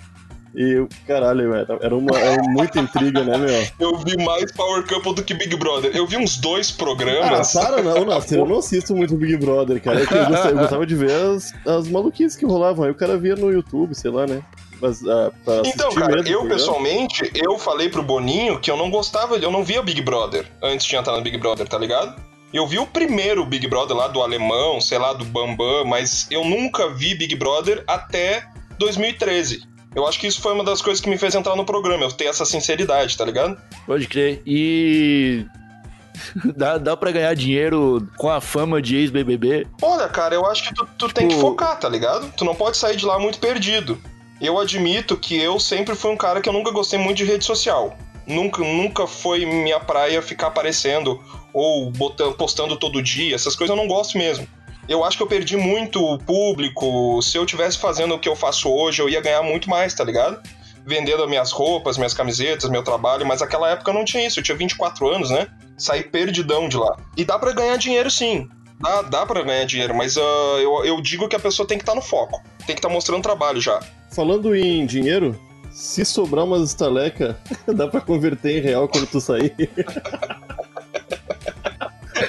E, 0.56 0.72
eu- 0.74 0.90
caralho, 1.08 1.50
velho, 1.52 1.66
era, 1.82 1.96
uma, 1.96 2.18
era 2.20 2.42
muita 2.44 2.80
intriga, 2.80 3.24
né, 3.24 3.38
meu? 3.38 3.68
Eu 3.80 3.98
vi 3.98 4.18
mais 4.24 4.52
Power 4.52 4.86
Couple 4.86 5.16
do 5.16 5.24
que 5.24 5.34
Big 5.34 5.56
Brother. 5.56 5.96
Eu 5.96 6.06
vi 6.06 6.18
uns 6.18 6.38
dois 6.38 6.70
Ah, 6.72 6.78
programas. 6.78 7.54
para 7.54 7.82
não, 7.82 8.06
Nasser, 8.06 8.38
eu 8.40 8.46
não 8.46 8.58
assisto 8.60 8.94
muito 8.96 9.16
Big 9.16 9.38
Brother, 9.38 9.82
cara. 9.82 10.00
É 10.00 10.04
eu, 10.04 10.08
gostava, 10.28 10.50
eu 10.50 10.58
gostava 10.58 10.86
de 10.86 10.96
ver 10.96 11.12
as, 11.12 11.54
as 11.66 11.88
maluquices 11.88 12.36
que 12.36 12.46
rolavam. 12.46 12.84
Aí 12.86 12.92
o 12.92 12.96
cara 12.96 13.18
via 13.18 13.36
no 13.36 13.50
YouTube, 13.52 13.96
sei 13.96 14.12
lá, 14.12 14.28
né? 14.28 14.42
Mas 14.82 15.02
ah, 15.08 15.32
Então, 15.64 15.92
cara, 15.94 16.16
mesmo, 16.16 16.28
eu 16.28 16.40
programa- 16.40 16.50
pessoalmente, 16.50 17.32
eu 17.36 17.58
falei 17.60 17.88
pro 17.88 18.02
Boninho 18.04 18.60
que 18.60 18.70
eu 18.70 18.76
não 18.76 18.90
gostava, 18.90 19.36
eu 19.38 19.52
não 19.52 19.64
via 19.64 19.82
Big 19.82 20.02
Brother 20.02 20.46
antes 20.62 20.86
de 20.86 20.96
entrar 20.96 21.16
no 21.16 21.22
Big 21.22 21.38
Brother, 21.38 21.68
tá 21.68 21.78
ligado? 21.78 22.20
Eu 22.54 22.68
vi 22.68 22.78
o 22.80 22.86
primeiro 22.86 23.46
Big 23.46 23.66
Brother 23.68 23.96
lá 23.96 24.10
do 24.10 24.22
alemão, 24.22 24.82
sei 24.82 24.98
lá, 24.98 25.14
do 25.14 25.24
Bambam, 25.24 25.86
mas 25.86 26.28
eu 26.30 26.44
nunca 26.44 26.90
vi 26.90 27.16
Big 27.16 27.36
Brother 27.36 27.84
até 27.88 28.44
2013. 28.78 29.62
Eu 29.96 30.08
acho 30.08 30.20
que 30.20 30.28
isso 30.28 30.42
foi 30.42 30.54
uma 30.54 30.64
das 30.64 30.82
coisas 30.82 31.02
que 31.02 31.10
me 31.10 31.18
fez 31.18 31.36
entrar 31.36 31.56
no 31.56 31.66
programa, 31.66 32.04
eu 32.04 32.12
ter 32.12 32.26
essa 32.26 32.46
sinceridade, 32.46 33.18
tá 33.18 33.26
ligado? 33.26 33.58
Pode 33.86 34.08
crer. 34.08 34.42
E. 34.46 35.46
Dá, 36.56 36.78
dá 36.78 36.96
pra 36.96 37.10
ganhar 37.12 37.34
dinheiro 37.34 38.08
com 38.18 38.30
a 38.30 38.40
fama 38.40 38.82
de 38.82 38.96
ex-BBB? 38.98 39.66
Olha, 39.82 40.08
cara, 40.08 40.36
eu 40.36 40.46
acho 40.46 40.64
que 40.68 40.74
tu, 40.76 40.88
tu 40.98 41.10
tem 41.10 41.28
que 41.28 41.34
Tipo- 41.36 41.48
focar, 41.48 41.80
tá 41.80 41.90
ligado? 41.90 42.32
Tu 42.38 42.46
não 42.46 42.54
pode 42.54 42.78
sair 42.78 42.96
de 42.96 43.06
lá 43.06 43.18
muito 43.18 43.40
perdido. 43.40 43.98
Eu 44.40 44.60
admito 44.60 45.18
que 45.18 45.40
eu 45.42 45.60
sempre 45.60 45.96
fui 45.96 46.12
um 46.12 46.18
cara 46.18 46.40
que 46.42 46.48
eu 46.50 46.54
nunca 46.54 46.70
gostei 46.72 47.00
muito 47.00 47.18
de 47.18 47.24
rede 47.26 47.44
social. 47.46 47.98
Nunca, 48.28 48.62
nunca 48.62 49.08
foi 49.08 49.46
minha 49.46 49.80
praia 49.80 50.22
ficar 50.22 50.48
aparecendo 50.48 51.20
ou 51.54 51.90
botando, 51.92 52.34
postando 52.36 52.76
todo 52.78 53.02
dia. 53.02 53.34
Essas 53.34 53.56
coisas 53.56 53.76
eu 53.76 53.82
não 53.82 53.88
gosto 53.88 54.18
mesmo. 54.18 54.48
Eu 54.92 55.06
acho 55.06 55.16
que 55.16 55.24
eu 55.24 55.28
perdi 55.28 55.56
muito 55.56 56.18
público. 56.26 57.22
Se 57.22 57.38
eu 57.38 57.46
tivesse 57.46 57.78
fazendo 57.78 58.14
o 58.14 58.20
que 58.20 58.28
eu 58.28 58.36
faço 58.36 58.70
hoje, 58.70 59.02
eu 59.02 59.08
ia 59.08 59.22
ganhar 59.22 59.42
muito 59.42 59.70
mais, 59.70 59.94
tá 59.94 60.04
ligado? 60.04 60.38
Vendendo 60.86 61.24
as 61.24 61.30
minhas 61.30 61.50
roupas, 61.50 61.96
minhas 61.96 62.14
camisetas, 62.14 62.70
meu 62.70 62.84
trabalho, 62.84 63.26
mas 63.26 63.40
naquela 63.40 63.70
época 63.70 63.90
eu 63.90 63.94
não 63.94 64.04
tinha 64.04 64.28
isso. 64.28 64.40
Eu 64.40 64.44
tinha 64.44 64.58
24 64.58 65.08
anos, 65.08 65.30
né? 65.30 65.48
Saí 65.78 66.04
perdidão 66.04 66.68
de 66.68 66.76
lá. 66.76 66.98
E 67.16 67.24
dá 67.24 67.40
pra 67.40 67.54
ganhar 67.54 67.78
dinheiro 67.78 68.12
sim. 68.12 68.50
Dá, 68.82 69.02
dá 69.04 69.26
pra 69.26 69.42
ganhar 69.44 69.64
dinheiro, 69.64 69.96
mas 69.96 70.18
ah, 70.18 70.58
eu, 70.60 70.84
eu 70.84 71.02
digo 71.02 71.30
que 71.30 71.38
a 71.38 71.40
pessoa 71.40 71.66
tem 71.66 71.78
que 71.78 71.84
estar 71.84 71.96
no 71.96 72.02
foco. 72.02 72.44
Tem 72.68 72.76
que 72.76 72.80
estar 72.80 72.90
mostrando 72.90 73.24
trabalho 73.24 73.62
já. 73.62 73.80
Falando 74.10 74.54
em 74.54 74.86
dinheiro, 74.86 75.40
se 75.72 76.04
sobrar 76.04 76.44
umas 76.44 76.64
estaleca, 76.64 77.40
dá 77.74 77.88
pra 77.88 78.02
converter 78.02 78.58
em 78.58 78.62
real 78.62 78.90
quando 78.90 79.08
tu 79.08 79.22
sair. 79.22 79.56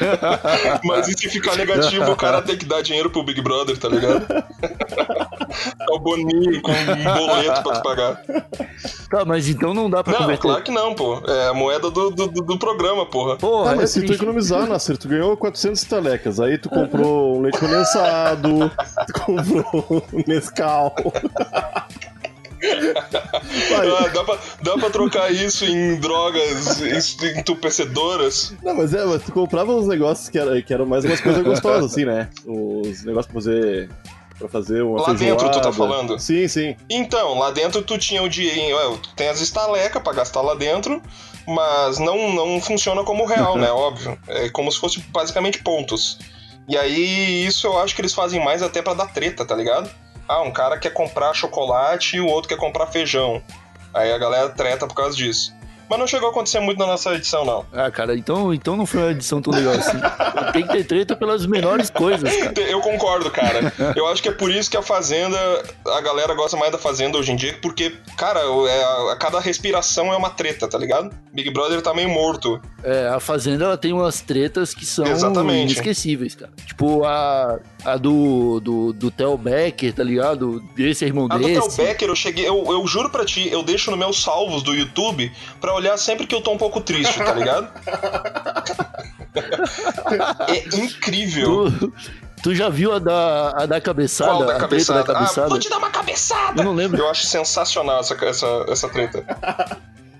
Mas 0.85 1.09
e 1.09 1.13
se 1.13 1.29
ficar 1.29 1.57
negativo, 1.57 2.11
o 2.11 2.17
cara 2.17 2.41
tem 2.43 2.57
que 2.57 2.65
dar 2.65 2.83
dinheiro 2.83 3.11
pro 3.11 3.23
Big 3.23 3.41
Brother, 3.41 3.77
tá 3.79 3.89
ligado? 3.89 4.27
É 5.53 5.93
o 5.95 5.99
Boninho 5.99 6.63
com 6.63 6.71
um 6.73 7.27
boleto 7.27 7.63
pra 7.63 7.73
tu 7.75 7.83
pagar. 7.83 8.23
Tá, 9.11 9.23
mas 9.27 9.47
então 9.49 9.75
não 9.75 9.91
dá 9.91 10.03
pra 10.03 10.15
Não, 10.15 10.21
converter. 10.21 10.41
claro 10.43 10.63
que 10.63 10.71
não, 10.71 10.95
pô. 10.95 11.21
É 11.29 11.49
a 11.49 11.55
moeda 11.55 11.91
do, 11.91 12.09
do, 12.11 12.27
do- 12.29 12.59
programa, 12.59 13.05
porra. 13.05 13.37
Porra, 13.37 13.73
Ah, 13.73 13.75
mas 13.77 13.85
é 13.85 13.87
se 14.01 14.07
tu 14.07 14.15
economizar, 14.15 14.67
Nasser, 14.67 14.97
tu 14.97 15.09
ganhou 15.09 15.37
400 15.37 15.83
estalecas. 15.83 16.41
Aí 16.41 16.57
tu 16.57 16.71
comprou 16.71 17.37
um 17.37 17.43
leite 17.43 17.59
condensado, 17.59 18.71
tu 19.07 19.13
comprou 19.21 20.03
um 20.13 20.23
Nescau. 20.27 20.95
Ah, 23.75 24.09
dá, 24.09 24.25
pra, 24.25 24.39
dá 24.63 24.79
pra 24.79 24.91
trocar 24.91 25.33
isso 25.33 25.65
em 25.65 25.97
drogas 25.97 26.81
entorpecedoras? 27.37 28.55
Não, 28.63 28.75
mas 28.75 28.95
é, 28.95 29.05
mas 29.05 29.23
tu 29.23 29.33
comprava 29.33 29.73
uns 29.75 29.87
negócios 29.87 30.29
que, 30.29 30.39
era, 30.39 30.61
que 30.63 30.73
eram 30.73 30.87
mais 30.87 31.05
umas 31.05 31.21
coisas 31.21 31.43
gostosas, 31.43 31.93
assim, 31.93 32.05
né? 32.05 32.29
Os 32.47 33.05
negócios 33.05 33.27
pra 33.33 33.35
fazer 33.35 33.91
Pra 34.39 34.49
fazer 34.49 34.83
uma 34.83 35.01
Lá 35.01 35.13
dentro 35.13 35.49
tu 35.51 35.61
tá 35.61 35.73
feijoada. 35.73 35.93
falando? 35.95 36.19
Sim, 36.19 36.49
sim. 36.49 36.77
Então, 36.91 37.39
lá 37.39 37.51
dentro 37.51 37.81
tu 37.83 37.97
tinha 37.97 38.23
o 38.23 38.29
dinheiro. 38.29 38.99
Tu 38.99 39.15
tem 39.15 39.29
as 39.29 39.41
estalecas 39.41 40.03
pra 40.03 40.13
gastar 40.13 40.41
lá 40.41 40.55
dentro, 40.55 41.01
mas 41.47 41.99
não, 41.99 42.33
não 42.33 42.61
funciona 42.61 43.05
como 43.05 43.25
real, 43.25 43.57
né? 43.57 43.71
Óbvio. 43.71 44.19
É 44.27 44.49
como 44.49 44.73
se 44.73 44.79
fosse 44.81 45.01
basicamente 45.11 45.63
pontos. 45.63 46.19
E 46.69 46.77
aí, 46.77 47.45
isso 47.47 47.67
eu 47.67 47.79
acho 47.79 47.95
que 47.95 48.01
eles 48.01 48.15
fazem 48.15 48.43
mais 48.45 48.63
até 48.63 48.81
pra 48.83 48.95
dar 48.95 49.13
treta, 49.13 49.45
tá 49.45 49.55
ligado? 49.55 49.89
Ah, 50.33 50.41
um 50.41 50.51
cara 50.51 50.79
quer 50.79 50.95
comprar 50.95 51.35
chocolate 51.35 52.17
e 52.17 52.21
o 52.23 52.27
outro 52.27 52.49
quer 52.49 52.57
comprar 52.57 52.87
feijão. 52.87 53.43
Aí 53.93 54.11
a 54.11 54.17
galera 54.17 54.49
treta 54.49 54.87
por 54.87 54.95
causa 54.95 55.15
disso. 55.15 55.55
Mas 55.93 55.99
não 55.99 56.07
chegou 56.07 56.29
a 56.29 56.31
acontecer 56.31 56.59
muito 56.59 56.79
na 56.79 56.87
nossa 56.87 57.15
edição, 57.15 57.45
não. 57.45 57.67
Ah, 57.71 57.91
cara, 57.91 58.17
então, 58.17 58.55
então 58.55 58.79
não 58.79 58.87
foi 58.87 59.01
uma 59.03 59.11
edição 59.11 59.43
tão 59.43 59.53
legal 59.53 59.75
assim. 59.75 59.99
Tem 60.55 60.67
que 60.67 60.73
ter 60.73 60.85
treta 60.85 61.15
pelas 61.15 61.45
menores 61.45 61.91
coisas, 61.91 62.35
cara. 62.35 62.61
Eu 62.63 62.81
concordo, 62.81 63.31
cara. 63.31 63.71
Eu 63.95 64.07
acho 64.07 64.23
que 64.23 64.31
é 64.31 64.33
por 64.33 64.51
isso 64.51 64.71
que 64.71 64.77
a 64.79 64.81
Fazenda, 64.81 65.37
a 65.87 66.01
galera 66.01 66.35
gosta 66.35 66.57
mais 66.57 66.73
da 66.73 66.79
Fazenda 66.79 67.19
hoje 67.19 67.33
em 67.33 67.37
dia, 67.37 67.59
porque, 67.61 67.95
cara, 68.17 68.41
é, 68.41 68.85
a, 68.85 69.13
a 69.13 69.17
cada 69.17 69.39
respiração 69.39 70.11
é 70.11 70.17
uma 70.17 70.31
treta, 70.31 70.67
tá 70.67 70.79
ligado? 70.79 71.15
Big 71.31 71.51
Brother 71.51 71.83
tá 71.83 71.93
meio 71.93 72.09
morto. 72.09 72.59
É, 72.83 73.09
a 73.09 73.21
Fazenda 73.21 73.67
ela 73.67 73.77
tem 73.77 73.93
umas 73.93 74.23
tretas 74.23 74.73
que 74.73 74.87
são 74.87 75.07
Exatamente. 75.07 75.73
inesquecíveis, 75.73 76.35
cara. 76.35 76.53
Tipo 76.67 77.05
a, 77.05 77.59
a 77.85 77.99
do, 77.99 78.61
do, 78.61 78.93
do 78.95 79.11
Theo 79.11 79.37
Becker, 79.37 79.93
tá 79.93 80.03
ligado? 80.03 80.61
Desse 80.75 81.05
irmão 81.05 81.27
A 81.31 81.37
do 81.37 81.45
Theo 81.45 81.63
desse. 81.65 81.83
Becker, 81.83 82.09
eu 82.09 82.17
cheguei, 82.17 82.49
eu, 82.49 82.65
eu 82.73 82.87
juro 82.87 83.11
pra 83.11 83.27
ti, 83.27 83.47
eu 83.53 83.63
deixo 83.63 83.91
no 83.91 83.97
meus 83.99 84.23
salvos 84.23 84.63
do 84.63 84.75
YouTube 84.75 85.31
pra 85.61 85.75
olhar 85.75 85.82
sempre 85.97 86.27
que 86.27 86.35
eu 86.35 86.41
tô 86.41 86.53
um 86.53 86.59
pouco 86.59 86.81
triste, 86.81 87.19
tá 87.19 87.33
ligado? 87.33 87.69
é 90.49 90.77
incrível. 90.77 91.71
Tu, 91.71 91.93
tu 92.43 92.55
já 92.55 92.69
viu 92.69 92.93
a 92.93 92.99
da, 92.99 93.51
a 93.51 93.67
da 93.67 93.81
cabeçada? 93.81 94.31
Qual 94.31 94.39
da 94.41 94.45
a 94.45 94.47
treta 94.57 94.69
cabeçada? 94.69 95.03
da 95.05 95.15
cabeçada? 95.15 95.47
Ah, 95.47 95.49
vou 95.51 95.59
te 95.59 95.69
dar 95.71 95.79
uma 95.79 95.91
cabeçada! 95.91 96.61
Eu 96.61 96.65
não 96.65 96.75
lembro. 96.75 96.99
Eu 97.01 97.09
acho 97.11 97.27
sensacional 97.27 98.01
essa, 98.01 98.15
essa, 98.25 98.47
essa 98.69 98.89
treta. 98.89 99.25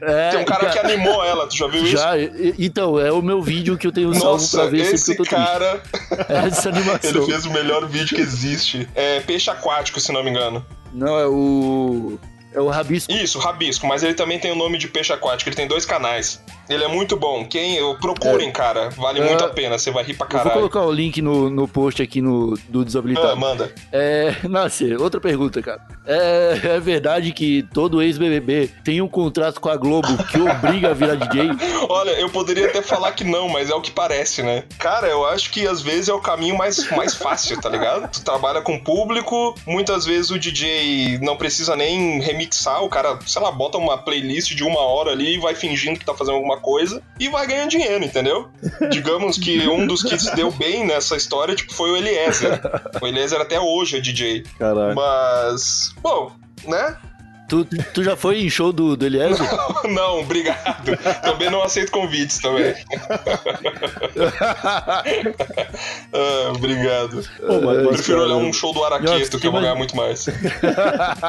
É, 0.01 0.31
Tem 0.31 0.41
um 0.41 0.45
cara 0.45 0.69
que 0.71 0.79
animou 0.81 1.23
ela, 1.25 1.47
tu 1.47 1.57
já 1.57 1.69
viu 1.69 1.85
isso? 1.85 1.93
Já, 1.93 2.19
e- 2.19 2.55
então, 2.59 2.99
é 2.99 3.13
o 3.13 3.23
meu 3.23 3.41
vídeo 3.41 3.79
que 3.79 3.87
eu 3.87 3.93
tenho 3.93 4.13
salvo 4.15 4.49
pra 4.49 4.65
Nossa, 4.65 4.69
ver 4.71 4.93
esse 4.95 5.15
que 5.15 5.21
eu 5.21 5.25
tô 5.25 5.31
cara, 5.31 5.79
triste. 5.79 6.27
Essa 6.29 6.69
animação. 6.71 7.11
ele 7.11 7.23
fez 7.25 7.47
o 7.47 7.51
melhor 7.53 7.87
vídeo 7.87 8.17
que 8.17 8.21
existe. 8.21 8.89
É 8.97 9.21
peixe 9.21 9.49
aquático, 9.49 10.01
se 10.01 10.11
não 10.11 10.25
me 10.25 10.31
engano. 10.31 10.67
Não, 10.93 11.17
é 11.19 11.27
o. 11.29 12.19
É 12.55 12.61
o 12.61 12.69
Rabisco. 12.69 13.11
Isso, 13.13 13.39
Rabisco, 13.39 13.87
mas 13.87 14.03
ele 14.03 14.15
também 14.15 14.39
tem 14.39 14.51
o 14.51 14.55
nome 14.55 14.79
de 14.79 14.89
peixe 14.89 15.13
aquático, 15.13 15.49
ele 15.49 15.57
tem 15.57 15.67
dois 15.67 15.87
canais. 15.87 16.43
Ele 16.69 16.85
é 16.85 16.89
muito 16.89 17.17
bom. 17.17 17.45
Quem 17.45 17.79
procurem, 18.01 18.51
cara, 18.51 18.91
vale 18.91 19.21
É. 19.21 19.25
muito 19.25 19.45
a 19.45 19.49
pena, 19.49 19.79
você 19.79 19.91
vai 19.91 20.05
rir 20.05 20.15
pra 20.15 20.27
Eu 20.27 20.31
vou 20.31 20.39
caralho. 20.39 20.55
colocar 20.61 20.83
o 20.87 20.93
link 20.93 21.21
no, 21.21 21.51
no 21.51 21.67
post 21.69 22.03
aqui 22.03 22.21
no, 22.21 22.57
do 22.69 22.81
Ah, 22.81 22.85
Desabilitado. 22.85 23.37
manda. 23.37 23.73
É, 23.93 24.35
Nascer, 24.49 25.01
outra 25.01 25.21
pergunta, 25.21 25.61
cara. 25.63 25.81
É, 26.07 26.61
é 26.77 26.81
verdade 26.81 27.33
que 27.33 27.63
todo 27.73 28.03
ex-BBB 28.03 28.71
tem 28.85 29.01
um 29.01 29.09
contrato 29.09 29.61
com 29.61 29.69
a 29.69 29.77
Globo 29.77 30.09
que 30.25 30.41
obriga 30.41 30.91
a 30.91 30.95
virar 30.95 31.15
DJ? 31.15 31.51
Olha, 31.89 32.11
eu 32.13 32.29
poderia 32.29 32.67
até 32.67 32.83
falar 32.83 33.13
que 33.13 33.25
não, 33.25 33.49
mas 33.49 33.71
é 33.71 33.75
o 33.75 33.81
que 33.81 33.91
parece, 33.91 34.43
né? 34.43 34.65
Cara, 34.79 35.07
eu 35.09 35.25
acho 35.27 35.51
que 35.51 35.67
às 35.67 35.81
vezes 35.81 36.09
é 36.09 36.13
o 36.13 36.21
caminho 36.21 36.57
mais, 36.57 36.91
mais 36.93 37.15
fácil, 37.15 37.61
tá 37.61 37.69
ligado? 37.69 38.11
Tu 38.11 38.23
trabalha 38.25 38.61
com 38.63 38.79
público, 38.79 39.55
muitas 39.67 40.05
vezes 40.05 40.31
o 40.31 40.39
DJ 40.39 41.19
não 41.21 41.37
precisa 41.37 41.77
nem 41.77 42.21
remixar, 42.21 42.83
o 42.83 42.89
cara, 42.89 43.19
sei 43.27 43.41
lá, 43.43 43.51
bota 43.53 43.79
uma 43.79 43.99
playlist 43.99 44.55
de 44.55 44.65
uma 44.65 44.81
hora 44.81 45.11
ali 45.13 45.35
e 45.37 45.39
vai 45.39 45.55
fingindo 45.55 45.99
que 45.99 46.05
tá 46.05 46.15
fazendo 46.15 46.35
alguma 46.35 46.52
coisa 46.59 47.03
e 47.19 47.29
vai 47.29 47.47
ganhando 47.47 47.71
dinheiro, 47.71 48.05
entendeu? 48.05 48.49
Digamos 48.91 49.39
que 49.39 49.67
um 49.69 49.87
dos 49.87 50.03
que 50.03 50.19
se 50.19 50.35
deu 50.35 50.51
bem 50.51 50.87
nessa 50.87 51.17
história, 51.17 51.55
tipo, 51.55 51.73
foi 51.73 51.91
o 51.91 51.97
Eliezer. 51.97 52.61
O 53.01 53.07
Eliezer 53.07 53.41
até 53.41 53.61
hoje 53.61 53.97
é 53.97 54.01
DJ. 54.01 54.45
Caraca. 54.59 54.95
Mas, 54.95 55.95
bom, 56.03 56.33
né? 56.67 56.97
Tu, 57.49 57.67
tu 57.93 58.03
já 58.03 58.17
foi 58.17 58.41
em 58.41 58.49
show 58.49 58.73
do, 58.73 58.97
do 58.97 59.05
Eliezer? 59.05 59.47
Não, 59.91 60.21
obrigado. 60.21 60.97
Também 61.23 61.51
não 61.51 61.63
aceito 61.63 61.93
convites 61.93 62.39
também. 62.39 62.75
ah, 66.13 66.53
obrigado. 66.55 67.23
Pô, 67.47 67.61
mas- 67.61 67.87
Prefiro 67.89 68.21
cara, 68.21 68.31
olhar 68.35 68.37
um 68.37 68.53
show 68.55 68.73
do 68.73 68.83
Araqueto, 68.83 69.39
que 69.39 69.47
eu 69.47 69.53
vou 69.53 69.61
ganhar 69.61 69.75
muito 69.75 69.95
mais. 69.95 70.27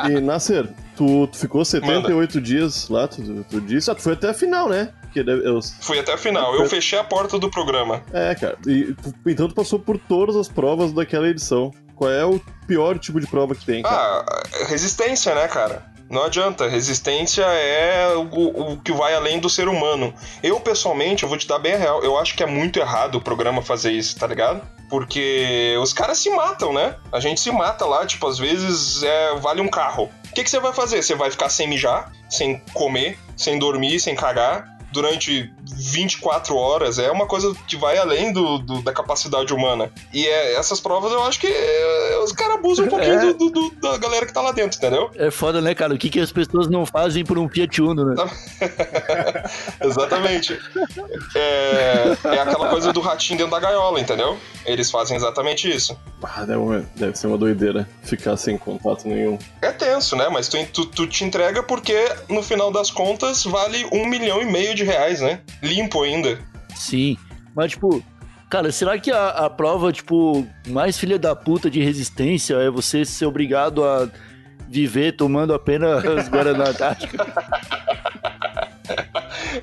E, 0.09 0.21
Nasser, 0.21 0.69
tu, 0.95 1.27
tu 1.27 1.37
ficou 1.37 1.65
78 1.65 2.39
dias 2.39 2.87
lá, 2.87 3.05
tu, 3.05 3.45
tu 3.49 3.59
disse. 3.59 3.91
Ah, 3.91 3.95
tu 3.95 4.01
foi 4.01 4.13
até 4.13 4.29
a 4.29 4.33
final, 4.33 4.69
né? 4.69 4.93
Porque 5.13 5.23
deve- 5.23 5.47
eu- 5.47 5.59
Fui 5.79 5.99
até 5.99 6.13
a 6.13 6.17
final. 6.17 6.55
Eu 6.55 6.67
fechei 6.67 6.97
a 6.97 7.03
porta 7.03 7.37
do 7.37 7.49
programa. 7.49 8.03
é, 8.11 8.33
cara. 8.33 8.57
E, 8.65 8.95
então 9.27 9.47
tu 9.47 9.53
passou 9.53 9.77
por 9.77 9.97
todas 9.99 10.35
as 10.35 10.47
provas 10.47 10.91
daquela 10.91 11.27
edição. 11.27 11.71
Qual 11.95 12.09
é 12.09 12.25
o 12.25 12.41
pior 12.67 12.97
tipo 12.97 13.19
de 13.19 13.27
prova 13.27 13.53
que 13.53 13.63
tem, 13.63 13.83
cara? 13.83 13.95
Ah, 14.27 14.43
resistência, 14.67 15.35
né, 15.35 15.47
cara? 15.47 15.85
Não 16.09 16.23
adianta. 16.23 16.67
Resistência 16.67 17.43
é 17.43 18.15
o, 18.15 18.71
o 18.73 18.77
que 18.81 18.91
vai 18.91 19.13
além 19.13 19.39
do 19.39 19.49
ser 19.49 19.67
humano. 19.67 20.13
Eu, 20.41 20.59
pessoalmente, 20.59 21.21
eu 21.23 21.29
vou 21.29 21.37
te 21.37 21.47
dar 21.47 21.59
bem 21.59 21.73
a 21.73 21.77
real. 21.77 22.03
Eu 22.03 22.17
acho 22.17 22.35
que 22.35 22.41
é 22.43 22.45
muito 22.47 22.79
errado 22.79 23.15
o 23.15 23.21
programa 23.21 23.61
fazer 23.61 23.91
isso, 23.91 24.15
tá 24.17 24.25
ligado? 24.27 24.61
Porque 24.89 25.75
os 25.81 25.93
caras 25.93 26.17
se 26.17 26.29
matam, 26.31 26.73
né? 26.73 26.95
A 27.11 27.19
gente 27.19 27.39
se 27.39 27.51
mata 27.51 27.85
lá, 27.85 28.05
tipo, 28.05 28.27
às 28.27 28.37
vezes 28.37 29.01
é, 29.03 29.35
vale 29.35 29.61
um 29.61 29.67
carro. 29.69 30.09
O 30.29 30.33
que, 30.33 30.43
que 30.43 30.49
você 30.49 30.59
vai 30.59 30.73
fazer? 30.73 31.01
Você 31.01 31.15
vai 31.15 31.29
ficar 31.31 31.49
sem 31.49 31.67
mijar, 31.67 32.11
sem 32.29 32.59
comer, 32.73 33.17
sem 33.37 33.57
dormir, 33.57 33.99
sem 33.99 34.15
cagar, 34.15 34.72
durante 34.93 35.51
24 35.75 36.55
horas. 36.55 36.99
É 36.99 37.11
uma 37.11 37.25
coisa 37.27 37.53
que 37.67 37.75
vai 37.75 37.97
além 37.97 38.31
do, 38.31 38.57
do- 38.59 38.81
da 38.81 38.91
capacidade 38.93 39.53
humana. 39.53 39.91
E 40.13 40.25
é, 40.27 40.55
essas 40.55 40.79
provas 40.79 41.11
eu 41.11 41.23
acho 41.23 41.39
que 41.39 41.47
é, 41.47 42.19
os 42.23 42.31
caras 42.31 42.55
abusam 42.57 42.85
um 42.85 42.89
pouquinho 42.89 43.13
É. 43.13 43.33
do- 43.33 43.33
do- 43.33 43.49
do- 43.49 43.71
da 43.81 43.97
galera 43.97 44.25
que 44.25 44.33
tá 44.33 44.41
lá 44.41 44.51
dentro, 44.51 44.77
entendeu? 44.77 45.09
É 45.15 45.29
foda, 45.31 45.61
né, 45.61 45.73
cara? 45.75 45.93
O 45.93 45.97
que, 45.97 46.09
que 46.09 46.19
as 46.19 46.31
pessoas 46.31 46.67
não 46.69 46.85
fazem 46.85 47.23
por 47.23 47.37
um 47.37 47.47
Fiat 47.49 47.81
Uno, 47.81 48.05
né? 48.05 48.15
Exatamente. 49.83 50.59
É, 51.35 52.15
é 52.25 52.39
aquela 52.39 52.69
coisa 52.69 52.91
do 52.93 52.99
ratinho 53.01 53.37
dentro 53.39 53.51
da 53.51 53.59
gaiola, 53.59 53.99
entendeu? 53.99 54.37
Eles 54.65 54.89
fazem 54.89 55.15
exatamente 55.17 55.69
isso. 55.69 55.97
Ah, 56.23 56.45
deve, 56.45 56.85
deve 56.95 57.15
ser 57.17 57.27
uma 57.27 57.37
doideira 57.37 57.87
ficar 58.03 58.37
sem 58.37 58.57
contato 58.57 59.07
nenhum. 59.07 59.37
É 59.61 59.71
tenso, 59.71 60.15
né? 60.15 60.29
Mas 60.29 60.47
tu, 60.47 60.57
tu, 60.67 60.85
tu 60.85 61.07
te 61.07 61.23
entrega 61.23 61.61
porque, 61.63 61.95
no 62.29 62.41
final 62.41 62.71
das 62.71 62.89
contas, 62.89 63.43
vale 63.43 63.85
um 63.91 64.05
milhão 64.07 64.41
e 64.41 64.45
meio 64.45 64.73
de 64.73 64.83
reais, 64.83 65.19
né? 65.21 65.41
Limpo 65.63 66.03
ainda. 66.03 66.39
Sim. 66.75 67.17
Mas, 67.55 67.71
tipo, 67.71 68.03
cara, 68.49 68.71
será 68.71 68.99
que 68.99 69.11
a, 69.11 69.29
a 69.29 69.49
prova, 69.49 69.91
tipo, 69.91 70.45
mais 70.67 70.97
filha 70.97 71.17
da 71.17 71.35
puta 71.35 71.69
de 71.69 71.81
resistência 71.81 72.55
é 72.55 72.69
você 72.69 73.05
ser 73.05 73.25
obrigado 73.25 73.83
a 73.83 74.09
viver 74.67 75.15
tomando 75.15 75.53
apenas 75.53 76.27
Guaraná 76.29 76.69
Antártica? 76.69 77.25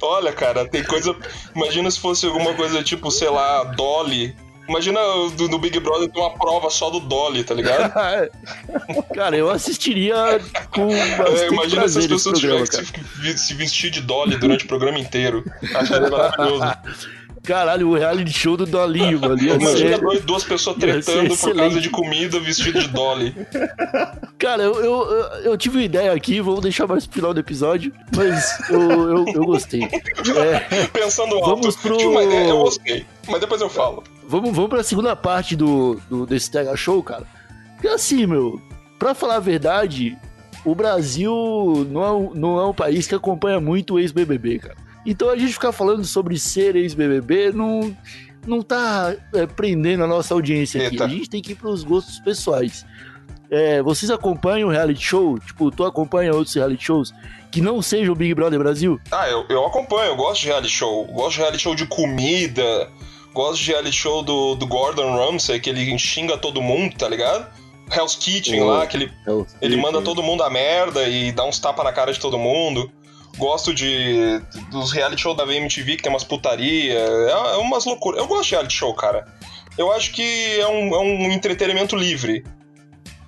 Olha, 0.02 0.32
cara, 0.32 0.66
tem 0.68 0.82
coisa. 0.82 1.14
Imagina 1.54 1.90
se 1.90 2.00
fosse 2.00 2.26
alguma 2.26 2.54
coisa 2.54 2.82
tipo, 2.82 3.10
sei 3.10 3.28
lá, 3.28 3.64
Dolly. 3.64 4.34
Imagina 4.70 5.00
do- 5.36 5.48
no 5.48 5.58
Big 5.58 5.78
Brother 5.80 6.08
ter 6.08 6.18
uma 6.18 6.30
prova 6.30 6.70
só 6.70 6.88
do 6.90 7.00
Dolly, 7.00 7.42
tá 7.44 7.54
ligado? 7.54 7.92
cara, 9.14 9.36
eu 9.36 9.50
assistiria 9.50 10.40
com 10.72 10.88
É, 10.90 11.16
bastante 11.16 11.52
imagina 11.52 11.88
se 11.88 11.98
as 11.98 12.06
pessoas 12.06 12.40
cara. 12.40 12.64
que 12.64 13.32
se, 13.34 13.38
se 13.38 13.54
vestir 13.54 13.90
de 13.90 14.00
Dolly 14.00 14.36
durante 14.36 14.64
o 14.64 14.68
programa 14.68 14.98
inteiro. 14.98 15.44
Acho 15.74 15.88
que 15.88 15.94
é 15.94 16.08
maravilhoso. 16.10 16.64
Caralho, 17.42 17.88
o 17.88 17.94
reality 17.94 18.30
show 18.32 18.56
do 18.56 18.66
Dolinho, 18.66 19.18
mano. 19.18 19.38
Imagina 19.38 19.70
ser- 19.76 19.98
dois- 20.00 20.20
duas 20.22 20.44
pessoas 20.44 20.76
tretando 20.76 21.36
por 21.36 21.54
causa 21.56 21.80
de 21.80 21.88
comida 21.88 22.38
vestido 22.38 22.80
de 22.80 22.88
Dolly. 22.88 23.34
Cara, 24.38 24.62
eu, 24.62 24.74
eu, 24.84 25.04
eu- 25.44 25.56
tive 25.58 25.78
uma 25.78 25.84
ideia 25.84 26.12
aqui, 26.12 26.40
vou 26.40 26.60
deixar 26.60 26.86
mais 26.86 27.06
pro 27.06 27.14
final 27.14 27.32
do 27.34 27.40
episódio, 27.40 27.92
mas 28.14 28.58
eu, 28.68 28.80
eu, 28.80 29.24
eu 29.34 29.44
gostei. 29.46 29.82
É, 29.84 30.86
Pensando 30.88 31.34
alto. 31.36 31.46
Vamos 31.48 31.76
pro- 31.76 31.96
Tive 31.96 32.08
uma 32.10 32.24
ideia, 32.24 32.48
eu 32.50 32.58
gostei. 32.58 33.06
Mas 33.28 33.40
depois 33.40 33.60
eu 33.60 33.68
falo. 33.70 34.04
vamos, 34.28 34.50
vamos 34.54 34.70
pra 34.70 34.82
segunda 34.82 35.16
parte 35.16 35.56
do, 35.56 36.00
do, 36.08 36.26
desse 36.26 36.50
Tega 36.50 36.76
Show, 36.76 37.02
cara. 37.02 37.24
Porque 37.74 37.88
assim, 37.88 38.26
meu, 38.26 38.60
pra 38.98 39.14
falar 39.14 39.36
a 39.36 39.40
verdade, 39.40 40.16
o 40.64 40.74
Brasil 40.74 41.86
não 41.90 42.02
é, 42.04 42.38
não 42.38 42.58
é 42.60 42.66
um 42.66 42.74
país 42.74 43.06
que 43.06 43.14
acompanha 43.14 43.60
muito 43.60 43.94
o 43.94 43.98
ex-BBB, 43.98 44.58
cara. 44.58 44.76
Então 45.04 45.30
a 45.30 45.36
gente 45.36 45.52
ficar 45.52 45.72
falando 45.72 46.04
sobre 46.04 46.38
ser 46.38 46.76
ex-BBB 46.76 47.52
não, 47.52 47.96
não 48.46 48.62
tá 48.62 49.14
é, 49.34 49.46
prendendo 49.46 50.04
a 50.04 50.06
nossa 50.06 50.34
audiência 50.34 50.80
aqui. 50.86 50.94
Eita. 50.94 51.04
A 51.04 51.08
gente 51.08 51.30
tem 51.30 51.40
que 51.42 51.52
ir 51.52 51.54
pros 51.54 51.82
gostos 51.82 52.18
pessoais. 52.20 52.84
É, 53.50 53.82
vocês 53.82 54.10
acompanham 54.10 54.68
o 54.68 54.72
reality 54.72 55.02
show? 55.02 55.38
Tipo, 55.38 55.70
tu 55.72 55.84
acompanha 55.84 56.32
outros 56.32 56.54
reality 56.54 56.84
shows 56.84 57.12
que 57.50 57.60
não 57.60 57.82
sejam 57.82 58.12
o 58.12 58.16
Big 58.16 58.32
Brother 58.32 58.58
Brasil? 58.60 59.00
Ah, 59.10 59.28
eu, 59.28 59.44
eu 59.48 59.66
acompanho, 59.66 60.12
eu 60.12 60.16
gosto 60.16 60.42
de 60.42 60.46
reality 60.48 60.72
show. 60.72 61.04
Gosto 61.06 61.32
de 61.32 61.38
reality 61.38 61.62
show 61.62 61.74
de 61.74 61.86
comida. 61.86 62.88
Gosto 63.34 63.60
de 63.62 63.70
reality 63.72 63.96
show 63.96 64.22
do, 64.22 64.54
do 64.54 64.66
Gordon 64.66 65.16
Ramsay, 65.16 65.58
que 65.58 65.68
ele 65.70 65.98
xinga 65.98 66.36
todo 66.38 66.62
mundo, 66.62 66.94
tá 66.96 67.08
ligado? 67.08 67.46
Hell's 67.92 68.14
Kitchen 68.14 68.62
Oh. 68.62 68.66
lá, 68.68 68.86
que 68.86 68.96
ele, 68.96 69.12
ele 69.60 69.76
manda 69.76 70.00
todo 70.00 70.22
mundo 70.22 70.44
a 70.44 70.50
merda 70.50 71.08
e 71.08 71.32
dá 71.32 71.44
uns 71.44 71.58
tapas 71.58 71.84
na 71.84 71.92
cara 71.92 72.12
de 72.12 72.20
todo 72.20 72.38
mundo. 72.38 72.90
Gosto 73.36 73.72
de 73.72 74.40
dos 74.70 74.92
reality 74.92 75.22
show 75.22 75.34
da 75.34 75.44
VMTV 75.44 75.96
que 75.96 76.02
tem 76.02 76.12
umas 76.12 76.24
putaria, 76.24 76.92
é, 76.92 77.30
é 77.30 77.56
umas 77.56 77.84
loucuras. 77.84 78.20
Eu 78.20 78.26
gosto 78.26 78.44
de 78.44 78.50
reality 78.50 78.74
show, 78.74 78.94
cara. 78.94 79.24
Eu 79.78 79.90
acho 79.92 80.12
que 80.12 80.60
é 80.60 80.66
um, 80.66 80.94
é 80.94 80.98
um 80.98 81.32
entretenimento 81.32 81.96
livre. 81.96 82.44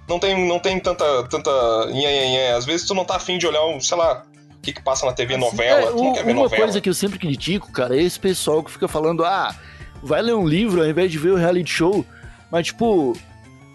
Não 0.08 0.18
tem, 0.18 0.46
não 0.46 0.58
tem 0.58 0.78
tanta. 0.78 1.04
tanta 1.28 1.50
nhé. 1.86 2.52
Às 2.52 2.64
vezes 2.64 2.86
tu 2.86 2.94
não 2.94 3.04
tá 3.04 3.16
afim 3.16 3.38
de 3.38 3.46
olhar, 3.46 3.64
um, 3.64 3.80
sei 3.80 3.96
lá, 3.96 4.24
o 4.56 4.60
que, 4.60 4.72
que 4.72 4.82
passa 4.82 5.06
na 5.06 5.12
TV 5.12 5.36
novela. 5.36 5.82
É, 5.82 5.92
tu 5.92 6.02
não 6.02 6.12
quer 6.12 6.24
ver 6.24 6.32
uma 6.32 6.42
novela. 6.42 6.64
coisa 6.64 6.80
que 6.80 6.88
eu 6.88 6.94
sempre 6.94 7.18
critico, 7.18 7.72
cara, 7.72 7.96
é 7.96 8.02
esse 8.02 8.18
pessoal 8.18 8.62
que 8.62 8.70
fica 8.70 8.88
falando, 8.88 9.24
ah, 9.24 9.54
vai 10.02 10.20
ler 10.20 10.34
um 10.34 10.46
livro 10.46 10.82
ao 10.82 10.88
invés 10.88 11.10
de 11.10 11.18
ver 11.18 11.30
o 11.30 11.36
reality 11.36 11.70
show. 11.70 12.04
Mas, 12.50 12.66
tipo, 12.66 13.16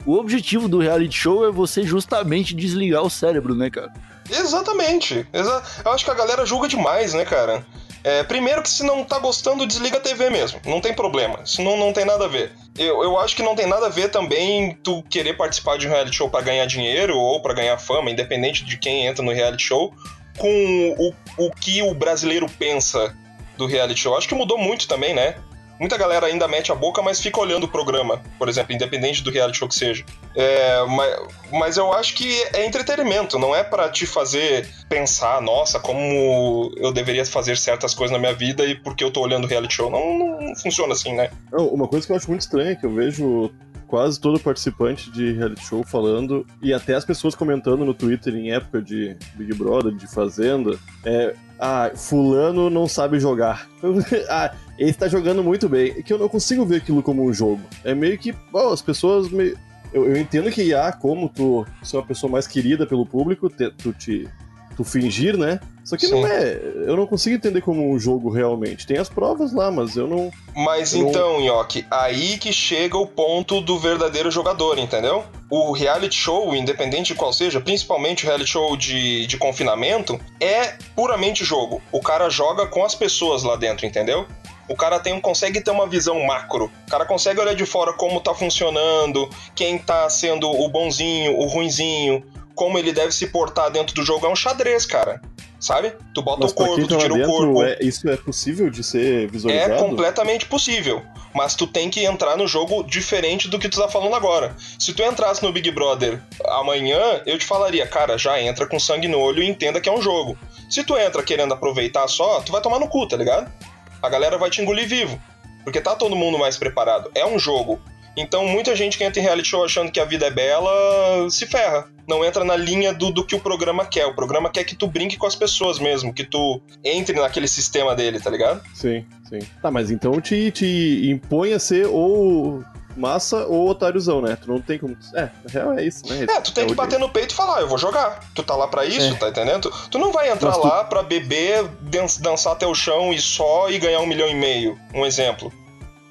o 0.06 0.14
objetivo 0.14 0.68
do 0.68 0.80
reality 0.80 1.18
show 1.18 1.48
é 1.48 1.52
você 1.52 1.84
justamente 1.84 2.54
desligar 2.54 3.02
o 3.02 3.10
cérebro, 3.10 3.56
né, 3.56 3.70
cara? 3.70 3.92
Exatamente. 4.30 5.28
Exa 5.34 5.64
eu 5.86 5.92
acho 5.92 6.06
que 6.06 6.12
a 6.12 6.16
galera 6.16 6.46
julga 6.46 6.68
demais, 6.68 7.14
né, 7.14 7.26
cara? 7.26 7.66
É, 8.04 8.24
primeiro 8.24 8.62
que 8.62 8.70
se 8.70 8.84
não 8.84 9.04
tá 9.04 9.20
gostando, 9.20 9.68
desliga 9.68 9.98
a 9.98 10.02
TV 10.02 10.30
mesmo. 10.30 10.62
Não 10.66 10.80
tem 10.80 10.94
problema. 10.94 11.46
Senão 11.46 11.76
não 11.76 11.92
tem 11.92 12.06
nada 12.06 12.26
a 12.26 12.28
ver. 12.28 12.52
Eu, 12.78 13.04
eu 13.04 13.20
acho 13.20 13.36
que 13.36 13.44
não 13.44 13.56
tem 13.56 13.68
nada 13.68 13.88
a 13.88 13.90
ver 13.90 14.10
também 14.10 14.78
tu 14.84 15.04
querer 15.10 15.36
participar 15.36 15.78
de 15.78 15.88
um 15.88 15.90
reality 15.90 16.16
show 16.16 16.30
pra 16.30 16.42
ganhar 16.42 16.66
dinheiro 16.66 17.18
ou 17.18 17.42
pra 17.42 17.54
ganhar 17.54 17.78
fama, 17.78 18.10
independente 18.10 18.64
de 18.64 18.78
quem 18.78 19.08
entra 19.08 19.26
no 19.26 19.34
reality 19.34 19.64
show, 19.64 19.94
com 20.38 20.96
o, 20.98 21.14
o 21.38 21.52
que 21.52 21.82
o 21.82 21.94
brasileiro 21.94 22.48
pensa 22.58 23.14
do 23.58 23.66
reality 23.66 24.00
show. 24.00 24.16
Acho 24.16 24.28
que 24.28 24.36
mudou 24.36 24.58
muito 24.58 24.88
também, 24.88 25.14
né? 25.14 25.36
Muita 25.80 25.98
galera 25.98 26.26
ainda 26.26 26.48
mete 26.48 26.72
a 26.72 26.76
boca, 26.76 27.02
mas 27.02 27.22
fica 27.22 27.40
olhando 27.40 27.66
o 27.66 27.68
programa, 27.68 28.22
por 28.38 28.50
exemplo, 28.50 28.74
independente 28.74 29.24
do 29.24 29.32
reality 29.32 29.60
show 29.60 29.68
que 29.68 29.76
seja. 29.76 30.04
É, 30.36 30.86
mas, 30.86 31.20
mas 31.52 31.78
eu 31.78 31.94
acho 31.94 32.16
que 32.16 32.30
é 32.54 32.66
entretenimento, 32.66 33.38
não 33.38 33.56
é 33.56 33.64
pra 33.64 33.90
te 33.90 34.06
fazer 34.06 34.68
pensar, 34.90 35.42
nossa, 35.42 35.80
como 35.80 36.72
eu 36.78 36.92
deveria 36.92 37.26
fazer 37.26 37.58
certas 37.58 37.94
coisas 37.94 38.12
na 38.12 38.20
minha 38.20 38.34
vida 38.34 38.66
e 38.66 38.76
porque 38.76 39.04
eu 39.04 39.12
tô 39.12 39.22
olhando 39.22 39.48
reality 39.48 39.76
show. 39.76 39.90
Não, 39.90 40.40
não 40.40 40.56
funciona 40.56 40.94
assim, 40.94 41.14
né? 41.16 41.30
Uma 41.52 41.88
coisa 41.88 42.06
que 42.06 42.12
eu 42.12 42.16
acho 42.16 42.28
muito 42.28 42.42
estranha, 42.42 42.76
que 42.76 42.86
eu 42.86 42.94
vejo 42.94 43.52
quase 43.88 44.20
todo 44.20 44.40
participante 44.40 45.10
de 45.12 45.32
reality 45.32 45.64
show 45.64 45.84
falando, 45.84 46.46
e 46.62 46.74
até 46.74 46.94
as 46.94 47.06
pessoas 47.06 47.34
comentando 47.34 47.86
no 47.86 47.94
Twitter 47.94 48.36
em 48.36 48.52
época 48.52 48.82
de 48.82 49.16
Big 49.36 49.54
Brother, 49.54 49.94
de 49.94 50.08
Fazenda, 50.08 50.78
é. 51.06 51.34
Ah, 51.60 51.90
fulano 51.96 52.70
não 52.70 52.88
sabe 52.88 53.20
jogar. 53.20 53.68
ah, 54.30 54.54
ele 54.78 54.94
tá 54.94 55.08
jogando 55.08 55.44
muito 55.44 55.68
bem. 55.68 55.96
É 55.98 56.02
que 56.02 56.12
eu 56.14 56.18
não 56.18 56.30
consigo 56.30 56.66
ver 56.66 56.78
aquilo 56.78 57.02
como 57.04 57.24
um 57.26 57.34
jogo. 57.34 57.62
É 57.84 57.94
meio 57.96 58.18
que. 58.18 58.32
Bom, 58.52 58.72
as 58.72 58.82
pessoas 58.82 59.30
meio. 59.30 59.58
Eu, 59.94 60.06
eu 60.06 60.18
entendo 60.18 60.52
que 60.52 60.74
há 60.74 60.92
como 60.92 61.30
tu 61.30 61.66
ser 61.82 61.98
uma 61.98 62.06
pessoa 62.06 62.32
mais 62.32 62.46
querida 62.48 62.86
pelo 62.86 63.06
público, 63.06 63.50
te- 63.50 63.72
tu 63.72 63.94
te. 63.94 64.28
Tu 64.76 64.84
fingir, 64.84 65.36
né? 65.36 65.60
Só 65.84 65.98
que 65.98 66.06
Sim. 66.06 66.12
não 66.22 66.28
é. 66.28 66.54
Eu 66.86 66.96
não 66.96 67.08
consigo 67.08 67.36
entender 67.36 67.62
como 67.62 67.92
um 67.92 67.98
jogo 67.98 68.30
realmente. 68.30 68.86
Tem 68.86 69.00
as 69.00 69.10
provas 69.10 69.52
lá, 69.52 69.72
mas 69.72 69.96
eu 69.98 70.08
não. 70.08 70.30
Mas 70.56 70.94
Eu- 70.94 71.08
então, 71.08 71.42
Nhoque, 71.42 71.84
aí 71.90 72.38
que 72.38 72.54
chega 72.54 72.96
o 72.96 73.08
ponto 73.08 73.60
do 73.60 73.80
verdadeiro 73.80 74.30
jogador, 74.30 74.78
entendeu? 74.78 75.24
O 75.50 75.72
reality 75.72 76.14
show, 76.16 76.56
independente 76.56 77.14
de 77.14 77.16
qual 77.16 77.34
seja, 77.34 77.60
principalmente 77.60 78.24
o 78.24 78.28
reality 78.28 78.52
show 78.52 78.78
de, 78.78 79.26
de 79.26 79.36
confinamento, 79.38 80.20
é 80.40 80.76
puramente 80.96 81.44
jogo. 81.44 81.82
O 81.92 82.00
cara 82.00 82.30
joga 82.30 82.68
com 82.68 82.86
as 82.86 82.94
pessoas 82.94 83.42
lá 83.42 83.56
dentro, 83.56 83.84
entendeu? 83.88 84.28
O 84.68 84.76
cara 84.76 85.00
tem, 85.00 85.20
consegue 85.20 85.62
ter 85.62 85.72
uma 85.72 85.88
visão 85.88 86.20
macro. 86.26 86.72
O 86.88 86.92
cara 86.92 87.06
consegue 87.06 87.40
olhar 87.40 87.56
de 87.56 87.66
fora 87.66 87.94
como 87.94 88.20
tá 88.20 88.34
funcionando, 88.34 89.30
quem 89.56 89.78
tá 89.78 90.10
sendo 90.10 90.50
o 90.50 90.68
bonzinho, 90.70 91.38
o 91.38 91.46
ruinzinho, 91.46 92.24
como 92.54 92.78
ele 92.78 92.92
deve 92.92 93.12
se 93.12 93.28
portar 93.28 93.70
dentro 93.70 93.96
do 93.96 94.04
jogo. 94.04 94.26
É 94.26 94.30
um 94.30 94.36
xadrez, 94.36 94.86
cara. 94.86 95.22
Sabe? 95.60 95.94
Tu 96.14 96.22
bota 96.22 96.42
Mas 96.42 96.52
o 96.52 96.56
corpo, 96.56 96.88
tu 96.88 96.88
tá 96.88 96.98
tira 96.98 97.14
o 97.14 97.26
corpo. 97.26 97.64
é- 97.64 97.78
isso 97.82 98.08
é 98.08 98.16
possível 98.16 98.70
de 98.70 98.84
ser 98.84 99.28
visualizado? 99.28 99.74
É 99.74 99.78
completamente 99.78 100.46
possível. 100.46 101.02
Mas 101.34 101.56
tu 101.56 101.66
tem 101.66 101.90
que 101.90 102.04
entrar 102.06 102.38
no 102.38 102.48
jogo 102.48 102.84
diferente 102.84 103.48
do 103.48 103.58
que 103.58 103.68
tu 103.68 103.80
tá 103.80 103.88
falando 103.88 104.16
agora. 104.16 104.56
Se 104.78 104.94
tu 104.94 105.04
entrasse 105.04 105.42
no 105.44 105.52
Big 105.52 105.70
Brother 105.72 106.22
amanhã, 106.46 107.22
eu 107.26 107.38
te 107.38 107.46
falaria, 107.46 107.88
cara, 107.88 108.18
já 108.18 108.40
entra 108.42 108.68
com 108.68 108.80
sangue 108.80 109.08
no 109.08 109.20
olho 109.20 109.42
e 109.42 109.48
entenda 109.48 109.82
que 109.82 109.90
é 109.90 109.92
um 109.92 110.02
jogo. 110.02 110.38
Se 110.70 110.84
tu 110.84 110.96
entra 110.98 111.24
querendo 111.24 111.54
aproveitar 111.54 112.08
só, 112.08 112.40
tu 112.42 112.52
vai 112.52 112.62
tomar 112.62 112.80
no 112.80 112.88
cu, 112.88 113.08
tá 113.08 113.18
ligado? 113.18 113.52
A 114.02 114.10
galera 114.10 114.38
vai 114.38 114.50
te 114.50 114.62
engolir 114.62 114.88
vivo. 114.88 115.20
Porque 115.64 115.82
tá 115.82 115.96
todo 115.96 116.16
mundo 116.16 116.38
mais 116.38 116.58
preparado. 116.58 117.12
É 117.14 117.26
um 117.26 117.38
jogo. 117.38 117.80
Então 118.18 118.48
muita 118.48 118.76
gente 118.76 118.98
que 118.98 119.04
entra 119.04 119.20
em 119.20 119.24
reality 119.24 119.50
show 119.50 119.64
achando 119.64 119.92
que 119.92 120.00
a 120.00 120.06
vida 120.06 120.26
é 120.26 120.32
bela 120.32 121.30
se 121.30 121.46
ferra. 121.46 121.88
Não 122.08 122.26
entra 122.26 122.44
na 122.44 122.56
linha 122.56 122.94
do, 122.94 123.12
do 123.12 123.24
que 123.24 123.36
o 123.36 123.40
programa 123.40 123.86
quer. 123.86 124.08
O 124.08 124.16
programa 124.16 124.50
quer 124.50 124.64
que 124.64 124.76
tu 124.76 124.88
brinque 124.88 125.18
com 125.18 125.28
as 125.28 125.36
pessoas 125.36 125.78
mesmo, 125.78 126.14
que 126.14 126.24
tu 126.24 126.60
entre 126.84 127.20
naquele 127.20 127.48
sistema 127.48 127.96
dele, 127.96 128.20
tá 128.20 128.30
ligado? 128.30 128.62
Sim, 128.74 129.06
sim. 129.30 129.40
Tá, 129.62 129.70
mas 129.70 129.92
então 129.92 130.20
te, 130.20 130.50
te 130.52 131.10
impõe 131.12 131.54
a 131.54 131.60
ser 131.60 131.86
ou 131.86 132.64
massa 132.98 133.46
ou 133.46 133.70
otáriozão, 133.70 134.22
né? 134.22 134.36
Tu 134.42 134.48
não 134.48 134.60
tem 134.62 134.78
como. 134.80 134.98
É, 135.14 135.22
na 135.44 135.50
real 135.52 135.74
é 135.74 135.86
isso, 135.86 136.06
né? 136.08 136.24
É, 136.30 136.42
tu 136.42 136.52
tem 136.54 136.64
É 136.66 136.68
que 136.68 136.76
bater 136.76 137.00
no 137.00 137.10
peito 137.10 137.32
e 137.32 137.36
falar, 137.36 137.58
"Ah, 137.58 137.62
eu 137.62 137.68
vou 137.68 137.78
jogar. 137.78 138.20
Tu 138.34 138.44
tá 138.44 138.56
lá 138.56 138.68
pra 138.68 138.86
isso, 138.86 139.14
É. 139.14 139.18
tá 139.18 139.30
entendendo? 139.30 139.70
Tu, 139.70 139.90
tu 139.92 140.00
não 140.00 140.12
vai 140.12 140.32
entrar 140.32 140.50
Mas 140.50 140.58
tu- 140.60 140.68
lá 140.68 140.84
pra 140.84 141.04
beber, 141.04 141.68
dan- 141.82 142.06
dançar 142.20 142.54
até 142.54 142.66
o 142.66 142.74
chão 142.74 143.14
e 143.14 143.20
só 143.20 143.70
e 143.70 143.78
ganhar 143.80 144.00
um 144.00 144.06
milhão 144.08 144.28
e 144.28 144.34
meio. 144.36 144.78
Um 144.94 145.06
exemplo. 145.06 145.52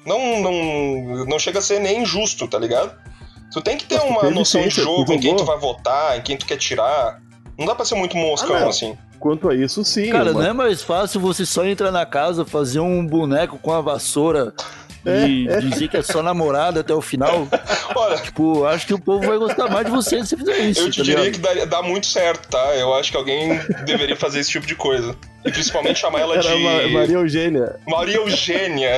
Não, 0.05 0.39
não, 0.41 1.25
não 1.25 1.37
chega 1.39 1.59
a 1.59 1.61
ser 1.61 1.79
nem 1.79 2.01
injusto, 2.03 2.47
tá 2.47 2.57
ligado? 2.57 2.91
Tu 3.51 3.61
tem 3.61 3.77
que 3.77 3.85
ter 3.85 3.95
Mas 3.97 4.05
uma 4.09 4.29
noção 4.29 4.61
de 4.61 4.69
jogo, 4.69 5.11
em 5.13 5.19
quem 5.19 5.35
tu 5.35 5.43
vai 5.43 5.57
votar, 5.57 6.17
em 6.17 6.21
quem 6.21 6.37
tu 6.37 6.45
quer 6.45 6.57
tirar. 6.57 7.19
Não 7.57 7.65
dá 7.65 7.73
pra 7.75 7.83
ser 7.85 7.95
muito 7.95 8.15
moscão 8.15 8.55
Ah, 8.55 8.67
assim. 8.67 8.97
Quanto 9.19 9.49
a 9.49 9.55
isso, 9.55 9.83
sim. 9.83 10.11
Cara, 10.11 10.31
uma- 10.31 10.41
não 10.43 10.49
é 10.49 10.53
mais 10.53 10.83
fácil 10.83 11.19
você 11.19 11.43
só 11.45 11.65
entrar 11.65 11.91
na 11.91 12.05
casa, 12.05 12.45
fazer 12.45 12.79
um 12.79 13.05
boneco 13.05 13.57
com 13.57 13.73
a 13.73 13.81
vassoura 13.81 14.53
e 15.07 15.47
É, 15.47 15.53
é. 15.53 15.59
dizer 15.61 15.87
que 15.87 15.97
é 15.97 16.01
só 16.01 16.21
namorada 16.21 16.81
até 16.81 16.93
o 16.93 17.01
final? 17.01 17.47
Olha, 17.95 18.17
tipo, 18.17 18.65
acho 18.65 18.85
que 18.87 18.93
o 18.93 18.99
povo 18.99 19.25
vai 19.27 19.37
gostar 19.37 19.69
mais 19.69 19.85
de 19.85 19.91
você 19.91 20.17
se 20.23 20.29
você 20.29 20.37
fizer 20.37 20.57
isso. 20.59 20.81
eu 20.81 20.91
te 20.91 20.97
tá 20.97 21.03
diria 21.03 21.23
ligado? 21.23 21.53
que 21.55 21.59
dá, 21.59 21.65
dá 21.65 21.81
muito 21.83 22.05
certo, 22.07 22.47
tá? 22.49 22.75
Eu 22.75 22.93
acho 22.95 23.11
que 23.11 23.17
alguém 23.17 23.59
deveria 23.85 24.15
fazer 24.15 24.39
esse 24.39 24.51
tipo 24.51 24.65
de 24.67 24.75
coisa. 24.75 25.15
E 25.45 25.51
principalmente 25.51 25.99
chamar 25.99 26.19
ela 26.19 26.33
Era 26.35 26.41
de. 26.43 26.57
Ma- 26.63 26.87
Maria 26.99 27.15
Eugênia. 27.15 27.75
Maria 27.87 28.15
Eugênia. 28.17 28.91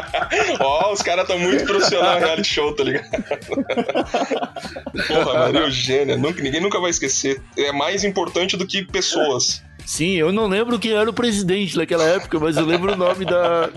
Ó, 0.60 0.92
os 0.92 1.02
caras 1.02 1.24
estão 1.24 1.38
muito 1.38 1.64
profissionais 1.64 2.20
no 2.20 2.26
reality 2.26 2.48
show, 2.48 2.74
tá 2.74 2.82
ligado? 2.84 3.04
Porra, 5.06 5.34
Maria 5.40 5.60
Eugênia. 5.60 6.16
Nunca, 6.16 6.42
ninguém 6.42 6.60
nunca 6.60 6.80
vai 6.80 6.90
esquecer. 6.90 7.42
É 7.58 7.72
mais 7.72 8.04
importante 8.04 8.56
do 8.56 8.66
que 8.66 8.82
pessoas. 8.84 9.62
Sim, 9.86 10.16
eu 10.16 10.32
não 10.32 10.48
lembro 10.48 10.80
quem 10.80 10.92
era 10.92 11.08
o 11.08 11.12
presidente 11.12 11.76
naquela 11.76 12.02
época, 12.02 12.40
mas 12.40 12.56
eu 12.56 12.66
lembro 12.66 12.92
o 12.92 12.96
nome 12.96 13.24
da, 13.24 13.70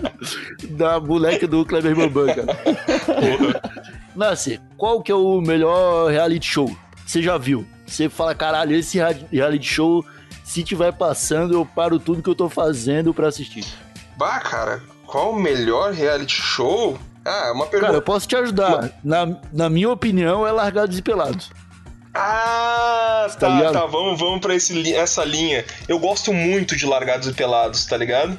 da 0.70 0.98
boneca 0.98 1.46
do 1.46 1.64
Kleber 1.64 1.94
Bambam. 1.94 2.34
Nasce, 4.14 4.60
qual 4.76 5.00
que 5.00 5.12
é 5.12 5.14
o 5.14 5.40
melhor 5.40 6.10
reality 6.10 6.44
show? 6.44 6.66
que 6.66 7.10
Você 7.12 7.22
já 7.22 7.38
viu? 7.38 7.64
Você 7.86 8.08
fala, 8.08 8.34
caralho, 8.34 8.74
esse 8.74 8.98
reality 9.30 9.66
show, 9.66 10.04
se 10.42 10.64
tiver 10.64 10.92
passando, 10.92 11.54
eu 11.54 11.64
paro 11.64 12.00
tudo 12.00 12.22
que 12.22 12.28
eu 12.28 12.34
tô 12.34 12.48
fazendo 12.48 13.14
pra 13.14 13.28
assistir. 13.28 13.64
Bah, 14.16 14.40
cara, 14.40 14.82
qual 15.06 15.30
o 15.30 15.40
melhor 15.40 15.92
reality 15.92 16.34
show? 16.34 16.98
Ah, 17.24 17.48
é 17.48 17.52
uma 17.52 17.66
pergunta. 17.66 17.86
Cara, 17.86 17.98
eu 17.98 18.02
posso 18.02 18.26
te 18.26 18.34
ajudar. 18.34 18.90
Na, 19.04 19.36
na 19.52 19.70
minha 19.70 19.90
opinião, 19.90 20.44
é 20.44 20.50
Largados 20.50 20.98
e 20.98 21.02
Pelados. 21.02 21.52
Ah, 22.14 23.26
Tá 23.30 23.36
tá, 23.38 23.48
ligado? 23.48 23.72
tá, 23.72 23.86
vamos, 23.86 24.18
vamos 24.18 24.40
pra 24.40 24.54
esse, 24.54 24.94
essa 24.94 25.24
linha. 25.24 25.64
Eu 25.88 25.98
gosto 25.98 26.32
muito 26.32 26.76
de 26.76 26.86
Largados 26.86 27.28
e 27.28 27.32
Pelados, 27.32 27.84
tá 27.86 27.96
ligado? 27.96 28.38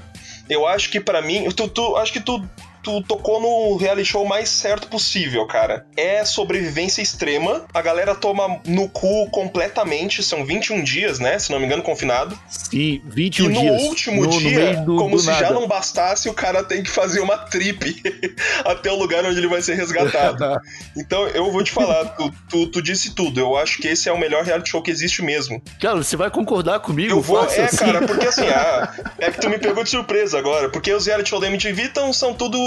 Eu 0.49 0.67
acho 0.67 0.89
que 0.89 0.99
pra 0.99 1.21
mim, 1.21 1.49
tu, 1.51 1.67
tu, 1.67 1.95
acho 1.95 2.11
que 2.11 2.19
tu, 2.19 2.43
tu 2.83 3.01
tocou 3.03 3.39
no 3.41 3.77
reality 3.77 4.05
show 4.09 4.25
mais 4.25 4.49
certo 4.49 4.87
possível, 4.87 5.45
cara. 5.45 5.85
É 5.95 6.23
sobrevivência 6.25 7.01
extrema, 7.01 7.65
a 7.73 7.81
galera 7.81 8.15
toma 8.15 8.59
no 8.65 8.89
cu 8.89 9.29
completamente, 9.29 10.23
são 10.23 10.45
21 10.45 10.83
dias, 10.83 11.19
né, 11.19 11.37
se 11.39 11.51
não 11.51 11.59
me 11.59 11.65
engano, 11.65 11.83
confinado. 11.83 12.37
Sim, 12.49 12.77
E 12.77 13.01
21 13.05 13.49
no 13.49 13.59
dias. 13.61 13.81
último 13.83 14.21
no, 14.23 14.29
no 14.31 14.39
dia, 14.39 14.49
meio 14.73 14.85
do, 14.85 14.95
como 14.97 15.15
do 15.15 15.21
se 15.21 15.27
nada. 15.27 15.39
já 15.39 15.51
não 15.51 15.67
bastasse, 15.67 16.29
o 16.29 16.33
cara 16.33 16.63
tem 16.63 16.81
que 16.83 16.89
fazer 16.89 17.19
uma 17.19 17.37
trip 17.37 18.01
até 18.65 18.91
o 18.91 18.95
lugar 18.95 19.23
onde 19.25 19.37
ele 19.37 19.47
vai 19.47 19.61
ser 19.61 19.75
resgatado. 19.75 20.41
Então, 20.97 21.27
eu 21.29 21.51
vou 21.51 21.63
te 21.63 21.71
falar, 21.71 22.03
tu, 22.15 22.33
tu, 22.49 22.67
tu 22.67 22.81
disse 22.81 23.15
tudo. 23.15 23.39
Eu 23.39 23.55
acho 23.57 23.77
que 23.81 23.87
esse 23.87 24.09
é 24.09 24.11
o 24.11 24.17
melhor 24.19 24.43
reality 24.43 24.69
show 24.69 24.81
que 24.81 24.91
existe 24.91 25.21
mesmo. 25.21 25.61
Cara, 25.79 25.95
você 26.03 26.17
vai 26.17 26.29
concordar 26.29 26.79
comigo? 26.81 27.11
Eu 27.13 27.21
vou. 27.21 27.41
É, 27.45 27.63
assim? 27.63 27.77
cara, 27.77 28.05
porque 28.05 28.25
assim, 28.27 28.45
ah, 28.53 28.93
é 29.17 29.31
que 29.31 29.39
tu 29.39 29.49
me 29.49 29.57
pegou 29.57 29.83
de 29.83 29.89
surpresa 29.89 30.37
agora. 30.37 30.69
Porque 30.69 30.91
os 30.93 31.05
reality 31.05 31.29
show 31.29 31.39
da 31.39 31.47
MTV 31.47 31.89
tão, 31.89 32.11
são 32.11 32.33
tudo 32.33 32.57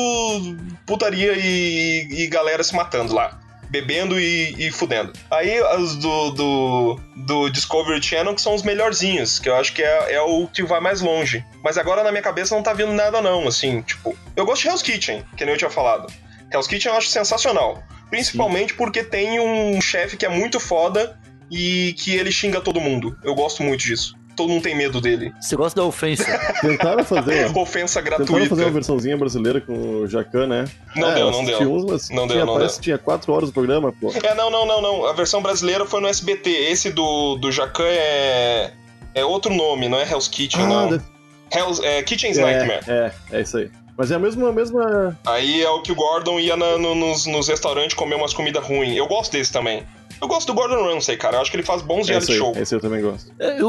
putaria 0.87 1.35
e, 1.37 2.09
e 2.11 2.27
galera 2.27 2.63
se 2.63 2.75
matando 2.75 3.15
lá. 3.15 3.41
Bebendo 3.71 4.21
e, 4.21 4.55
e 4.57 4.71
fudendo. 4.71 5.13
Aí 5.31 5.61
os 5.79 5.97
do, 5.97 6.31
do, 6.31 7.01
do 7.17 7.49
Discovery 7.51 8.01
Channel 8.01 8.35
que 8.35 8.41
são 8.41 8.55
os 8.55 8.63
melhorzinhos, 8.63 9.41
que 9.41 9.49
eu 9.49 9.57
acho 9.57 9.73
que 9.73 9.83
é, 9.83 10.15
é 10.15 10.21
o 10.21 10.47
que 10.47 10.63
vai 10.63 10.81
mais 10.81 11.01
longe. 11.01 11.45
Mas 11.63 11.77
agora 11.77 12.05
na 12.05 12.13
minha 12.13 12.23
cabeça 12.23 12.55
não 12.55 12.63
tá 12.63 12.73
vindo 12.73 12.93
nada, 12.93 13.21
não, 13.21 13.49
assim, 13.49 13.83
tipo. 13.83 14.17
Eu 14.37 14.45
gosto 14.47 14.63
de 14.63 14.69
Hell's 14.69 14.83
Kitchen, 14.83 15.25
que 15.37 15.45
nem 15.45 15.55
eu 15.55 15.59
tinha 15.59 15.71
falado. 15.71 16.13
Hell's 16.53 16.69
Kitchen 16.69 16.93
eu 16.93 16.99
acho 16.99 17.09
sensacional. 17.09 17.83
Principalmente 18.11 18.75
porque 18.75 19.03
tem 19.03 19.41
um 19.41 19.81
chefe 19.81 20.17
que 20.17 20.25
é 20.25 20.29
muito 20.29 20.61
foda 20.61 21.19
e 21.51 21.95
que 21.99 22.15
ele 22.15 22.31
xinga 22.31 22.61
todo 22.61 22.81
mundo. 22.81 23.19
Eu 23.25 23.35
gosto 23.35 23.63
muito 23.63 23.81
disso. 23.81 24.15
Todo 24.37 24.49
mundo 24.51 24.63
tem 24.63 24.77
medo 24.77 25.01
dele. 25.01 25.33
Você 25.41 25.57
gosta 25.57 25.81
da 25.81 25.87
ofensa. 25.87 26.25
Tentaram 26.61 27.05
fazer. 27.05 27.47
Ofensa 27.57 28.03
Tentaram 28.03 28.25
gratuita. 28.25 28.49
fazer 28.51 28.65
uma 28.65 28.71
versãozinha 28.71 29.17
brasileira 29.17 29.61
com 29.61 29.73
o 30.03 30.07
Jacan, 30.07 30.47
né? 30.47 30.65
Não 30.97 31.11
É, 31.11 31.15
deu, 31.15 31.27
eu 31.27 31.31
não 31.33 31.45
deu. 31.45 31.73
uns, 31.73 31.85
mas 31.85 32.11
Não 32.11 32.27
tinha, 32.27 32.39
deu, 32.39 32.47
não 32.47 32.55
parece 32.55 32.75
deu. 32.75 32.79
que 32.81 32.85
tinha 32.85 32.99
4 32.99 33.33
horas 33.33 33.49
o 33.49 33.53
programa, 33.53 33.93
pô. 33.93 34.13
É, 34.23 34.35
não, 34.35 34.51
não, 34.51 34.67
não, 34.67 34.81
não. 34.83 35.07
A 35.07 35.13
versão 35.13 35.43
brasileira 35.43 35.85
foi 35.87 36.01
no 36.01 36.09
SBT. 36.09 36.51
Esse 36.51 36.91
do, 36.91 37.37
do 37.37 37.51
Jacan 37.53 37.85
é. 37.87 38.73
É 39.15 39.25
outro 39.25 39.55
nome, 39.55 39.89
não 39.89 39.99
é 39.99 40.03
Hell's 40.11 40.27
Kitchen, 40.27 40.67
não. 40.67 40.89
deve- 40.89 41.05
Hell's, 41.53 41.79
é 41.81 42.03
Kitchen's 42.03 42.37
Nightmare. 42.37 42.81
é, 42.89 43.13
é, 43.31 43.39
é 43.39 43.41
isso 43.43 43.57
aí. 43.59 43.71
Mas 43.97 44.11
é 44.11 44.17
a 44.17 44.19
mesma, 44.19 44.49
a 44.49 44.53
mesma. 44.53 45.17
Aí 45.25 45.63
é 45.63 45.71
o 45.71 45.81
que 45.83 45.93
o 45.93 45.95
Gordon 45.95 46.41
ia 46.41 46.57
na- 46.57 46.77
no- 46.79 46.97
nos, 46.97 47.25
nos 47.27 47.47
restaurantes 47.47 47.95
comer 47.95 48.17
umas 48.17 48.35
comidas 48.35 48.67
ruins. 48.67 48.97
Eu 48.97 49.07
gosto 49.07 49.31
desse 49.31 49.53
também. 49.53 49.85
Eu 50.21 50.29
gosto 50.29 50.47
do 50.47 50.55
Gordon 50.55 50.83
Ramsay, 50.85 51.17
cara. 51.17 51.37
Eu 51.37 51.41
acho 51.43 51.51
que 51.51 51.57
ele 51.57 51.63
faz 51.65 51.83
bons 51.83 52.09
reality 52.09 52.33
aí, 52.33 52.39
show. 52.39 52.53
esse 52.57 52.75
eu 52.75 52.81
também 52.81 53.03
gosto. 53.03 53.31
É, 53.39 53.63
o, 53.63 53.69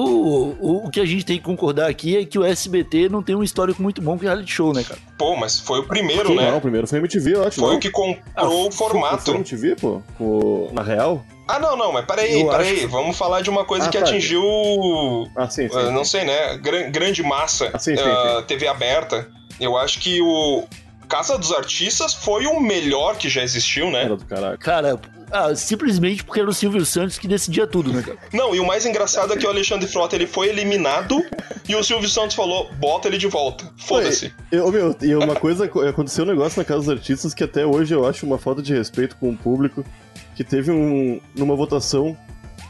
o, 0.60 0.86
o 0.86 0.90
que 0.90 1.00
a 1.00 1.06
gente 1.06 1.26
tem 1.26 1.38
que 1.38 1.44
concordar 1.44 1.90
aqui 1.90 2.18
é 2.18 2.26
que 2.26 2.38
o 2.40 2.44
SBT 2.46 3.10
não 3.10 3.22
tem 3.24 3.36
um 3.36 3.44
histórico 3.44 3.82
muito 3.82 4.02
bom 4.02 4.18
com 4.18 4.24
reality 4.24 4.52
show, 4.52 4.74
né, 4.74 4.84
cara? 4.84 5.00
Pô, 5.18 5.36
mas 5.36 5.60
foi 5.60 5.80
o 5.80 5.84
primeiro, 5.84 6.30
Não, 6.30 6.36
né? 6.36 6.54
o 6.54 6.62
primeiro 6.62 6.88
foi 6.88 7.00
MTV, 7.00 7.36
eu 7.36 7.44
acho. 7.48 7.60
Foi 7.60 7.70
não? 7.70 7.78
o 7.78 7.80
que 7.80 7.90
comprou 7.90 8.22
Ah, 8.36 8.48
o 8.48 8.72
Foi 8.72 8.90
formato. 8.90 9.32
MTV, 9.32 9.76
pô? 9.76 10.02
O- 10.20 10.70
Na 10.74 10.82
real? 10.84 11.26
Ah, 11.48 11.60
não, 11.60 11.78
não, 11.78 11.92
mas 11.92 12.06
peraí, 12.06 12.42
Eu 12.42 12.50
peraí. 12.50 12.78
acho- 12.80 12.90
Vamos 12.90 13.18
falar 13.18 13.42
de 13.42 13.50
uma 13.50 13.64
coisa 13.66 13.86
Ah, 13.88 13.90
que 13.90 13.98
tá. 14.00 14.04
atingiu. 14.04 14.42
Ah, 15.36 15.50
sim, 15.50 15.68
sim. 15.70 15.78
ah, 15.78 15.92
não 15.92 16.04
sei, 16.04 16.24
né? 16.24 16.58
Gran- 16.58 16.90
grande 16.92 17.22
massa. 17.24 17.70
Ah, 17.74 17.80
sim, 17.80 17.96
sim, 17.96 18.04
ah, 18.04 18.44
TV 18.48 18.68
aberta. 18.68 19.28
Eu 19.60 19.78
acho 19.78 20.00
que 20.00 20.20
o 20.22 20.64
Casa 21.08 21.38
dos 21.38 21.52
Artistas 21.54 22.14
foi 22.14 22.46
o 22.48 22.60
melhor 22.60 23.16
que 23.16 23.30
já 23.30 23.44
existiu, 23.44 23.92
né? 23.92 24.04
Era 24.06 24.18
do 24.18 24.26
caralho. 24.26 24.58
Cara, 24.58 25.00
ah, 25.32 25.56
simplesmente 25.56 26.24
porque 26.24 26.40
era 26.40 26.50
o 26.50 26.54
Silvio 26.54 26.86
Santos 26.86 27.18
que 27.18 27.28
decidia 27.28 27.66
tudo, 27.68 27.92
né, 27.92 28.02
cara? 28.02 28.18
Não, 28.32 28.56
e 28.56 28.60
o 28.60 28.66
mais 28.66 28.86
engraçado 28.86 29.34
é 29.34 29.38
que 29.38 29.46
o 29.46 29.50
Alexandre 29.50 29.88
Frota 29.88 30.16
ele 30.16 30.28
foi 30.28 30.50
eliminado 30.50 31.24
e 31.68 31.76
o 31.76 31.84
Silvio 31.84 32.10
Santos 32.10 32.36
falou: 32.36 32.70
bota 32.76 33.08
ele 33.08 33.18
de 33.18 33.28
volta. 33.28 33.72
Foda-se. 33.78 34.34
Eu, 34.52 34.72
meu, 34.72 34.96
e 35.02 35.16
uma 35.16 35.36
coisa, 35.36 35.66
aconteceu 35.66 36.24
um 36.24 36.28
negócio 36.28 36.60
na 36.60 36.66
Casa 36.66 36.82
dos 36.82 36.90
Artistas 36.90 37.34
que 37.34 37.44
até 37.44 37.66
hoje 37.66 37.94
eu 37.94 38.06
acho 38.08 38.26
uma 38.26 38.38
falta 38.38 38.62
de 38.62 38.74
respeito 38.74 39.16
com 39.18 39.30
o 39.30 39.38
público, 39.38 39.84
que 40.36 40.44
teve 40.44 40.72
um, 40.72 41.20
numa 41.36 41.56
votação 41.56 42.18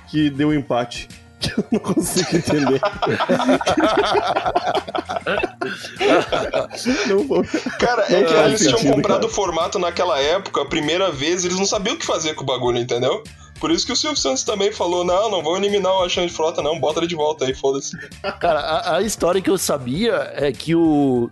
que 0.10 0.30
deu 0.30 0.50
um 0.50 0.54
empate. 0.54 1.08
Que 1.46 1.52
eu 1.62 1.66
não 1.72 1.80
consigo 1.80 2.36
entender. 2.36 2.82
não 7.08 7.28
vou. 7.28 7.44
Cara, 7.80 8.04
é 8.08 8.22
Não 8.22 8.28
que 8.28 8.34
faz 8.34 8.48
eles 8.48 8.62
tinham 8.62 8.78
sentido, 8.78 8.96
comprado 8.96 9.22
cara. 9.22 9.32
o 9.32 9.34
formato 9.34 9.78
naquela 9.78 10.20
época, 10.20 10.62
a 10.62 10.66
primeira 10.66 11.12
vez, 11.12 11.46
eles 11.46 11.58
não 11.58 11.66
sabiam 11.66 11.96
o 11.96 12.00
que 12.00 12.06
fazer 12.06 12.34
com 12.34 12.44
o 12.44 12.46
bagulho, 12.46 12.80
entendeu? 12.80 13.24
Por 13.60 13.72
isso 13.72 13.86
que 13.86 13.92
o 13.92 13.96
Silvio 13.96 14.18
Santos 14.18 14.44
também 14.44 14.72
falou: 14.72 15.04
não, 15.04 15.30
não 15.30 15.44
vou 15.44 15.58
eliminar 15.58 15.92
o 15.94 16.00
Alexandre 16.00 16.30
Frota, 16.30 16.62
não, 16.62 16.80
bota 16.80 17.00
ele 17.00 17.08
de 17.08 17.16
volta 17.16 17.46
aí, 17.46 17.54
foda-se. 17.54 17.92
Cara, 18.40 18.60
a, 18.60 18.98
a 18.98 19.02
história 19.02 19.42
que 19.42 19.50
eu 19.50 19.58
sabia 19.58 20.32
é 20.36 20.52
que 20.52 20.76
o, 20.76 21.30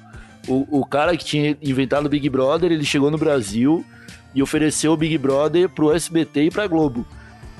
o, 0.47 0.79
o 0.79 0.85
cara 0.85 1.15
que 1.17 1.25
tinha 1.25 1.57
inventado 1.61 2.05
o 2.05 2.09
Big 2.09 2.29
Brother, 2.29 2.71
ele 2.71 2.85
chegou 2.85 3.11
no 3.11 3.17
Brasil 3.17 3.85
e 4.33 4.41
ofereceu 4.41 4.93
o 4.93 4.97
Big 4.97 5.17
Brother 5.17 5.69
pro 5.69 5.93
SBT 5.93 6.45
e 6.45 6.51
pra 6.51 6.67
Globo. 6.67 7.05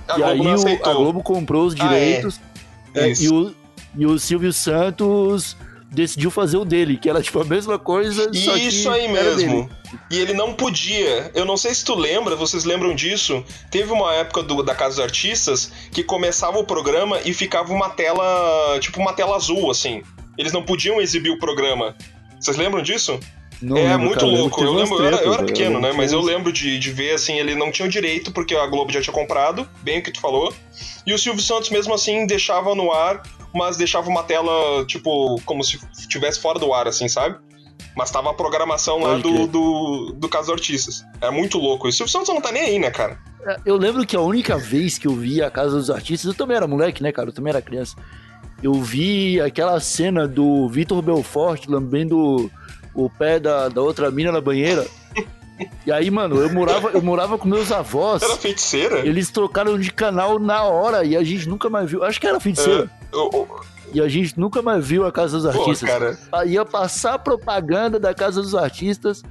A 0.08 0.16
e 0.18 0.22
Globo 0.38 0.68
aí 0.68 0.76
o- 0.82 0.89
a 0.89 0.94
Globo 0.94 1.24
comprou 1.24 1.66
os 1.66 1.76
Ah, 1.80 1.86
é. 1.86 1.88
direitos 1.88 2.39
é, 2.94 3.10
Isso. 3.10 3.24
e, 3.24 3.30
o, 3.30 3.56
e 3.98 4.06
o 4.06 4.20
Silvio 4.20 4.52
Santos 4.54 5.56
decidiu 5.89 6.32
fazer 6.32 6.58
o 6.58 6.66
dele, 6.66 6.98
que 6.98 7.08
era 7.08 7.22
tipo 7.22 7.39
a 7.39 7.46
mesma 7.46 7.78
coisa, 7.78 8.30
Isso 8.34 8.89
aí 8.89 9.08
mesmo. 9.08 9.70
E 10.10 10.18
ele 10.18 10.34
não 10.34 10.54
podia. 10.54 11.30
Eu 11.36 11.46
não 11.46 11.56
sei 11.56 11.72
se 11.74 11.86
tu 11.86 11.94
lembra, 11.94 12.36
vocês 12.36 12.63
lembram 12.63 12.96
disso? 12.96 13.44
Teve 13.70 13.92
uma 13.92 14.12
época 14.16 14.42
do- 14.42 14.63
da 14.63 14.74
Casa 14.74 14.96
dos 14.96 15.00
Artistas 15.06 15.72
que 15.92 16.04
começava 16.04 16.58
o 16.58 16.63
programa 16.63 17.20
e 17.24 17.32
ficava 17.32 17.72
uma 17.72 17.89
tela, 17.89 18.80
tipo 18.80 19.00
uma 19.00 19.13
tela 19.13 19.36
azul, 19.36 19.70
assim. 19.70 20.02
Eles 20.36 20.52
não 20.52 20.63
podiam 20.63 21.00
exibir 21.00 21.30
o 21.30 21.38
programa. 21.38 21.96
Vocês 22.39 22.58
lembram 22.58 22.82
disso? 22.82 23.20
Não 23.63 23.78
é 23.78 23.84
lembro, 23.84 24.08
muito 24.08 24.19
cara. 24.19 24.32
louco. 24.32 24.63
Eu, 24.63 24.73
lembro, 24.73 24.95
eu, 24.99 25.06
era, 25.06 25.15
eu 25.17 25.34
era 25.34 25.41
né? 25.41 25.47
pequeno, 25.47 25.76
Eu 25.78 25.82
né? 25.82 25.93
Mas 25.95 26.12
eu 26.12 26.19
lembro 26.21 26.52
de, 26.52 26.78
de 26.78 26.91
ver 26.91 27.13
assim, 27.13 27.39
ele 27.39 27.56
não 27.56 27.71
tinha 27.71 27.88
o 27.88 27.89
direito, 27.89 28.32
porque 28.32 28.56
a 28.56 28.67
Globo 28.67 28.91
já 28.91 29.02
tinha 29.02 29.13
comprado, 29.13 29.67
bem 29.82 29.99
o 29.99 30.04
que 30.04 30.12
tu 30.12 30.19
falou. 30.19 30.54
E 31.06 31.13
o 31.13 31.17
Silvio 31.17 31.41
Santos, 31.41 31.69
mesmo 31.69 31.93
assim, 31.93 32.28
deixava 32.28 32.76
no 32.76 32.91
ar, 32.91 33.23
mas 33.54 33.78
deixava 33.78 34.10
uma 34.10 34.23
tela, 34.23 34.86
tipo, 34.86 35.39
como 35.45 35.63
se 35.63 35.80
estivesse 35.97 36.41
fora 36.41 36.60
do 36.60 36.73
ar, 36.73 36.88
assim, 36.88 37.08
sabe? 37.08 37.38
Mas 37.95 38.12
tava 38.12 38.32
a 38.32 38.34
programação 38.34 38.99
lá 38.99 39.17
do, 39.17 39.47
do, 39.47 40.13
do 40.17 40.28
Caso 40.28 40.47
dos 40.47 40.56
Artistas. 40.56 41.06
É 41.21 41.30
muito 41.30 41.58
louco. 41.58 41.88
E 41.88 41.89
o 41.89 41.93
Silvio 41.93 42.12
Santos 42.12 42.34
não 42.34 42.41
tá 42.41 42.52
nem 42.52 42.63
aí, 42.63 42.80
né, 42.80 42.91
cara? 42.91 43.19
Eu 43.65 43.78
lembro 43.78 44.06
que 44.06 44.15
a 44.15 44.21
única 44.21 44.58
vez 44.58 44.97
que 44.97 45.08
eu 45.08 45.13
vi 45.13 45.41
a 45.41 45.52
Casa 45.52 45.78
dos 45.78 45.89
Artistas, 45.89 46.26
eu 46.26 46.34
também 46.34 46.58
era 46.58 46.67
moleque, 46.67 47.04
né, 47.04 47.12
cara? 47.12 47.30
Eu 47.30 47.34
também 47.34 47.52
era 47.52 47.62
criança. 47.62 47.95
Eu 48.63 48.73
vi 48.73 49.39
aquela 49.39 49.80
cena 49.80 50.28
do 50.28 50.67
Vitor 50.69 51.02
Belfort 51.02 51.67
lambendo 51.67 52.49
o 52.93 53.10
pé 53.10 53.39
da, 53.39 53.69
da 53.69 53.82
outra 53.82 54.10
mina 54.12 54.32
na 54.32 54.41
banheira. 54.41 54.86
E 55.86 55.91
aí, 55.91 56.10
mano, 56.10 56.38
eu 56.41 56.51
morava, 56.51 56.89
eu 56.89 57.01
morava 57.01 57.38
com 57.38 57.47
meus 57.47 57.71
avós. 57.71 58.21
Era 58.23 58.36
feiticeira? 58.36 58.99
Eles 58.99 59.29
trocaram 59.29 59.77
de 59.79 59.91
canal 59.91 60.39
na 60.39 60.63
hora 60.63 61.03
e 61.06 61.15
a 61.15 61.23
gente 61.23 61.47
nunca 61.47 61.69
mais 61.69 61.89
viu. 61.89 62.03
Acho 62.03 62.19
que 62.19 62.27
era 62.27 62.39
feiticeira. 62.39 62.89
Eu- 63.12 63.29
eu- 63.32 63.62
E 63.93 64.01
a 64.01 64.08
gente 64.08 64.39
nunca 64.39 64.60
mais 64.63 64.84
viu 64.86 65.06
a 65.06 65.12
Casa 65.12 65.39
dos 65.39 65.53
Pô, 65.56 65.62
Artistas. 65.62 65.88
cara. 65.89 66.17
Ia 66.47 66.65
passar 66.65 67.19
propaganda 67.19 67.99
da 67.99 68.12
Casa 68.13 68.41
dos 68.41 68.56
Artistas. 68.56 69.21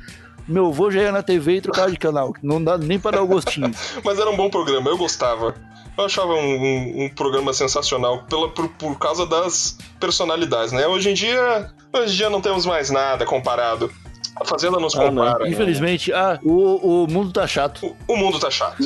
Meu 0.48 0.66
avô 0.66 0.90
já 0.90 1.02
ia 1.02 1.12
na 1.12 1.22
TV 1.22 1.56
e 1.56 1.60
trocava 1.60 1.90
de 1.90 1.96
canal. 1.96 2.32
Não 2.42 2.62
dá 2.62 2.76
nem 2.76 2.98
pra 2.98 3.12
dar 3.12 3.22
o 3.22 3.26
gostinho. 3.26 3.70
Mas 4.04 4.18
era 4.18 4.28
um 4.30 4.36
bom 4.36 4.50
programa, 4.50 4.90
eu 4.90 4.96
gostava. 4.98 5.54
Eu 5.96 6.04
achava 6.04 6.32
um, 6.32 6.38
um- 6.38 7.04
um 7.04 7.08
programa 7.14 7.52
sensacional 7.52 8.24
pela, 8.24 8.48
por, 8.48 8.68
por 8.70 8.98
causa 8.98 9.26
das 9.26 9.76
personalidades, 10.00 10.72
né? 10.72 10.86
Hoje 10.86 11.10
em 11.10 11.14
dia, 11.14 11.70
hoje 11.92 12.14
em 12.14 12.16
dia 12.16 12.30
não 12.30 12.40
temos 12.40 12.64
mais 12.66 12.90
nada 12.90 13.24
comparado. 13.26 13.90
A 14.34 14.44
Fazenda 14.46 14.80
nos 14.80 14.94
Ah, 14.94 15.10
não. 15.10 15.24
compara. 15.24 15.48
Infelizmente, 15.48 16.10
ah, 16.12 16.38
o, 16.42 17.04
o 17.04 17.06
mundo 17.06 17.30
tá 17.30 17.46
chato. 17.46 17.94
O, 18.08 18.14
o 18.14 18.16
mundo 18.16 18.38
tá 18.40 18.50
chato. 18.50 18.78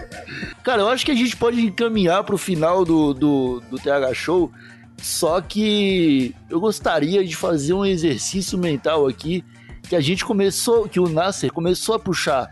Cara, 0.62 0.82
eu 0.82 0.88
acho 0.88 1.04
que 1.04 1.10
a 1.10 1.14
gente 1.14 1.34
pode 1.36 1.60
encaminhar 1.60 2.22
pro 2.24 2.36
final 2.38 2.84
do, 2.84 3.12
do, 3.14 3.62
do 3.70 3.78
TH 3.78 4.14
Show. 4.14 4.52
Só 4.98 5.40
que 5.40 6.34
eu 6.48 6.60
gostaria 6.60 7.24
de 7.24 7.34
fazer 7.34 7.72
um 7.72 7.84
exercício 7.84 8.56
mental 8.58 9.08
aqui 9.08 9.42
que 9.92 9.96
a 9.96 10.00
gente 10.00 10.24
começou, 10.24 10.88
que 10.88 10.98
o 10.98 11.06
Nasser 11.06 11.52
começou 11.52 11.94
a 11.94 11.98
puxar 11.98 12.50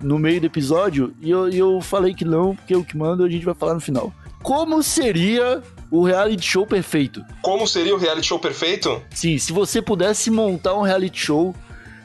no 0.00 0.18
meio 0.18 0.40
do 0.40 0.46
episódio 0.48 1.14
e 1.20 1.30
eu, 1.30 1.48
e 1.48 1.56
eu 1.56 1.80
falei 1.80 2.12
que 2.12 2.24
não, 2.24 2.56
porque 2.56 2.74
o 2.74 2.82
que 2.82 2.96
manda 2.96 3.24
a 3.24 3.30
gente 3.30 3.44
vai 3.44 3.54
falar 3.54 3.74
no 3.74 3.80
final. 3.80 4.12
Como 4.42 4.82
seria 4.82 5.62
o 5.88 6.02
reality 6.02 6.44
show 6.44 6.66
perfeito? 6.66 7.24
Como 7.42 7.64
seria 7.68 7.94
o 7.94 7.96
reality 7.96 8.26
show 8.26 8.40
perfeito? 8.40 9.00
Sim, 9.10 9.38
se 9.38 9.52
você 9.52 9.80
pudesse 9.80 10.32
montar 10.32 10.74
um 10.74 10.82
reality 10.82 11.16
show 11.16 11.54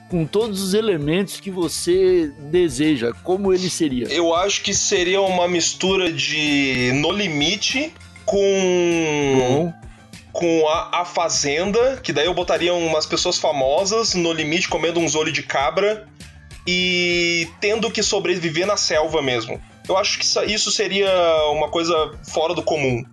com 0.08 0.24
todos 0.24 0.62
os 0.62 0.76
elementos 0.76 1.40
que 1.40 1.50
você 1.50 2.32
deseja, 2.52 3.12
como 3.24 3.52
ele 3.52 3.72
seria? 3.72 4.06
Eu 4.10 4.36
acho 4.36 4.62
que 4.62 4.76
seria 4.76 5.20
uma 5.20 5.48
mistura 5.48 6.14
de 6.14 6.92
No 6.94 7.12
Limite 7.12 7.92
com. 8.24 9.36
Bom, 9.36 9.74
com 10.40 10.68
a, 10.70 11.02
a 11.02 11.06
Fazenda, 11.06 11.98
que 12.02 12.14
daí 12.14 12.26
eu 12.26 12.34
botaria 12.34 12.74
umas 12.74 13.06
pessoas 13.06 13.38
famosas 13.38 14.14
no 14.14 14.32
limite 14.32 14.70
comendo 14.70 14.98
uns 15.00 15.14
olhos 15.14 15.34
de 15.34 15.44
cabra 15.44 16.08
e 16.66 17.48
tendo 17.60 17.92
que 17.92 18.02
sobreviver 18.02 18.66
na 18.66 18.78
selva 18.78 19.22
mesmo. 19.22 19.62
Eu 19.88 19.98
acho 19.98 20.18
que 20.20 20.26
isso- 20.54 20.72
seria 20.72 21.10
uma 21.52 21.68
coisa 21.70 21.94
fora 22.32 22.54
do 22.54 22.64
comum. 22.64 23.04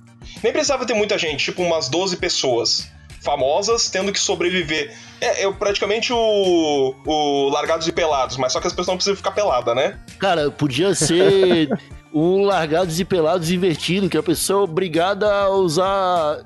Nem 0.42 0.52
precisava 0.52 0.84
ter 0.86 0.94
muita 0.94 1.18
gente, 1.18 1.46
tipo 1.46 1.62
umas 1.62 1.88
12 1.88 2.16
pessoas 2.16 2.88
famosas 3.22 3.88
tendo 3.90 4.12
que 4.12 4.20
sobreviver. 4.20 4.94
É, 5.20 5.44
é 5.44 5.52
praticamente 5.52 6.12
o, 6.12 6.94
o 7.04 7.48
Largados 7.48 7.88
e 7.88 7.92
Pelados, 7.92 8.36
mas 8.36 8.52
só 8.52 8.60
que 8.60 8.66
as 8.68 8.72
pessoas 8.72 8.88
não 8.88 8.94
precisam 8.96 9.16
ficar 9.16 9.32
peladas, 9.32 9.74
né? 9.74 9.98
cara, 10.20 10.48
podia 10.50 10.94
ser 10.94 11.68
um 12.14 12.44
largados 12.44 13.00
e 13.00 13.04
pelados 13.04 13.50
invertido, 13.50 14.08
que 14.08 14.16
a 14.16 14.22
pessoa 14.22 14.60
é 14.60 14.64
obrigada 14.64 15.28
a 15.32 15.48
usar 15.50 16.44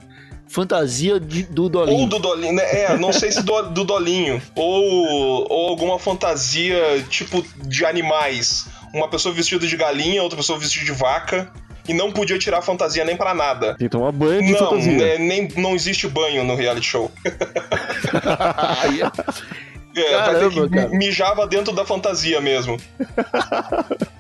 fantasia 0.51 1.19
de- 1.21 1.45
do 1.45 1.63
Ou 1.65 1.69
Dolinho. 1.69 2.09
do 2.09 2.19
Dolinho, 2.19 2.53
né? 2.55 2.63
É, 2.85 2.99
não 2.99 3.13
sei 3.13 3.31
se 3.31 3.43
do, 3.43 3.63
do 3.71 3.85
Dolinho. 3.85 4.43
Ou, 4.57 5.47
ou 5.51 5.69
alguma 5.69 5.99
fantasia 5.99 7.03
tipo 7.09 7.45
de 7.67 7.85
animais. 7.85 8.67
Uma 8.93 9.09
pessoa 9.09 9.33
vestida 9.35 9.67
de 9.67 9.77
galinha, 9.77 10.23
outra 10.23 10.37
pessoa 10.37 10.59
vestida 10.59 10.85
de 10.85 10.93
vaca. 10.93 11.51
E 11.89 11.95
não 11.95 12.13
podia 12.13 12.39
tirar 12.39 12.59
a 12.59 12.63
fantasia 12.63 13.05
nem 13.05 13.17
pra 13.17 13.33
nada. 13.35 13.69
Tem 13.77 13.89
que 13.89 13.89
tomar 13.89 14.13
banho 14.13 14.43
de 14.45 14.53
Não, 14.53 14.59
fantasia. 14.59 14.93
né, 14.93 15.19
nem, 15.19 15.49
não 15.57 15.75
existe 15.75 16.07
banho 16.07 16.45
no 16.45 16.55
reality 16.55 16.87
show. 16.87 17.11
Aí, 18.83 19.01
É, 19.01 19.05
vai 19.07 20.35
ter 20.35 20.41
Caramba, 20.41 20.69
que 20.69 20.75
cara. 20.75 20.89
mijava 20.91 21.47
dentro 21.49 21.73
da 21.75 21.85
fantasia 21.85 22.41
mesmo. 22.41 22.77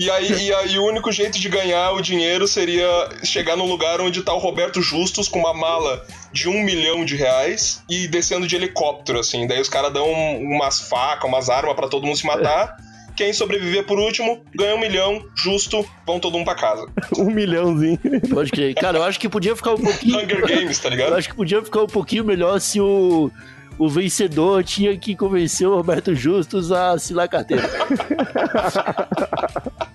E 0.00 0.10
aí, 0.10 0.32
e 0.46 0.54
aí 0.54 0.78
o 0.78 0.84
único 0.86 1.12
jeito 1.12 1.38
de 1.38 1.46
ganhar 1.50 1.92
o 1.92 2.00
dinheiro 2.00 2.48
seria 2.48 2.86
chegar 3.22 3.54
num 3.54 3.66
lugar 3.66 4.00
onde 4.00 4.22
tá 4.22 4.32
o 4.32 4.38
Roberto 4.38 4.80
Justus 4.80 5.28
com 5.28 5.40
uma 5.40 5.52
mala 5.52 6.02
de 6.32 6.48
um 6.48 6.62
milhão 6.64 7.04
de 7.04 7.16
reais 7.16 7.82
e 7.86 8.08
descendo 8.08 8.46
de 8.46 8.56
helicóptero, 8.56 9.18
assim. 9.18 9.46
Daí 9.46 9.60
os 9.60 9.68
caras 9.68 9.92
dão 9.92 10.10
umas 10.10 10.80
facas, 10.80 11.28
umas 11.28 11.50
armas 11.50 11.76
pra 11.76 11.86
todo 11.86 12.06
mundo 12.06 12.16
se 12.16 12.26
matar. 12.26 12.74
Quem 13.14 13.30
sobreviver 13.34 13.84
por 13.84 13.98
último 13.98 14.42
ganha 14.56 14.74
um 14.74 14.80
milhão, 14.80 15.22
justo, 15.36 15.84
vão 16.06 16.18
todo 16.18 16.32
mundo 16.32 16.46
pra 16.46 16.54
casa. 16.54 16.86
Um 17.18 17.30
milhãozinho. 17.30 17.98
Pode 18.32 18.50
crer. 18.52 18.74
Cara, 18.76 18.96
eu 18.96 19.04
acho 19.04 19.20
que 19.20 19.28
podia 19.28 19.54
ficar 19.54 19.74
um 19.74 19.82
pouquinho. 19.82 20.18
Hunger 20.18 20.40
Games, 20.46 20.78
tá 20.78 20.88
Eu 20.88 20.92
ligado? 20.92 21.14
acho 21.16 21.28
que 21.28 21.34
podia 21.36 21.62
ficar 21.62 21.82
um 21.82 21.86
pouquinho 21.86 22.24
melhor 22.24 22.58
se 22.58 22.80
o, 22.80 23.30
o 23.78 23.86
vencedor 23.90 24.64
tinha 24.64 24.96
que 24.96 25.14
convencer 25.14 25.68
o 25.68 25.76
Roberto 25.76 26.14
Justus 26.14 26.72
a 26.72 26.92
assinar 26.92 27.26
a 27.26 27.28
carteira. 27.28 27.68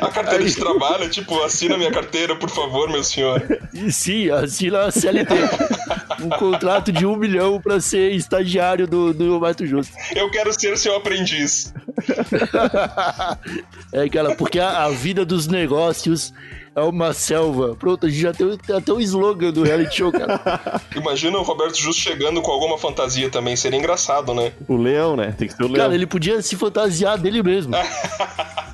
A 0.00 0.08
carteira 0.08 0.44
de 0.44 0.54
trabalho, 0.54 1.08
tipo, 1.08 1.40
assina 1.42 1.76
minha 1.76 1.90
carteira, 1.90 2.34
por 2.36 2.48
favor, 2.48 2.88
meu 2.88 3.04
senhor. 3.04 3.42
E 3.72 3.92
sim, 3.92 4.30
assina 4.30 4.86
a 4.86 4.90
CLT. 4.90 5.34
Um 6.22 6.30
contrato 6.30 6.90
de 6.92 7.04
um 7.06 7.16
milhão 7.16 7.60
pra 7.60 7.80
ser 7.80 8.12
estagiário 8.12 8.86
do, 8.86 9.12
do 9.12 9.32
Roberto 9.32 9.66
Justus. 9.66 9.96
Eu 10.14 10.30
quero 10.30 10.52
ser 10.58 10.76
seu 10.78 10.96
aprendiz. 10.96 11.72
É, 13.92 14.08
cara, 14.08 14.36
porque 14.36 14.60
a, 14.60 14.84
a 14.84 14.90
vida 14.90 15.24
dos 15.24 15.48
negócios 15.48 16.32
é 16.74 16.80
uma 16.80 17.12
selva. 17.12 17.74
Pronto, 17.74 18.06
a 18.06 18.08
gente 18.08 18.20
já 18.20 18.32
tem, 18.32 18.56
tem 18.56 18.76
até 18.76 18.92
o 18.92 19.00
slogan 19.00 19.50
do 19.50 19.62
reality 19.62 19.96
show, 19.96 20.12
cara. 20.12 20.40
Imagina 20.94 21.38
o 21.38 21.42
Roberto 21.42 21.76
Justo 21.76 22.00
chegando 22.00 22.40
com 22.40 22.50
alguma 22.52 22.78
fantasia 22.78 23.28
também, 23.30 23.56
seria 23.56 23.78
engraçado, 23.78 24.32
né? 24.32 24.52
O 24.68 24.76
leão, 24.76 25.16
né? 25.16 25.34
Tem 25.36 25.48
que 25.48 25.54
ser 25.54 25.62
o 25.62 25.66
leão. 25.66 25.84
Cara, 25.84 25.94
ele 25.94 26.06
podia 26.06 26.40
se 26.42 26.56
fantasiar 26.56 27.18
dele 27.18 27.42
mesmo. 27.42 27.74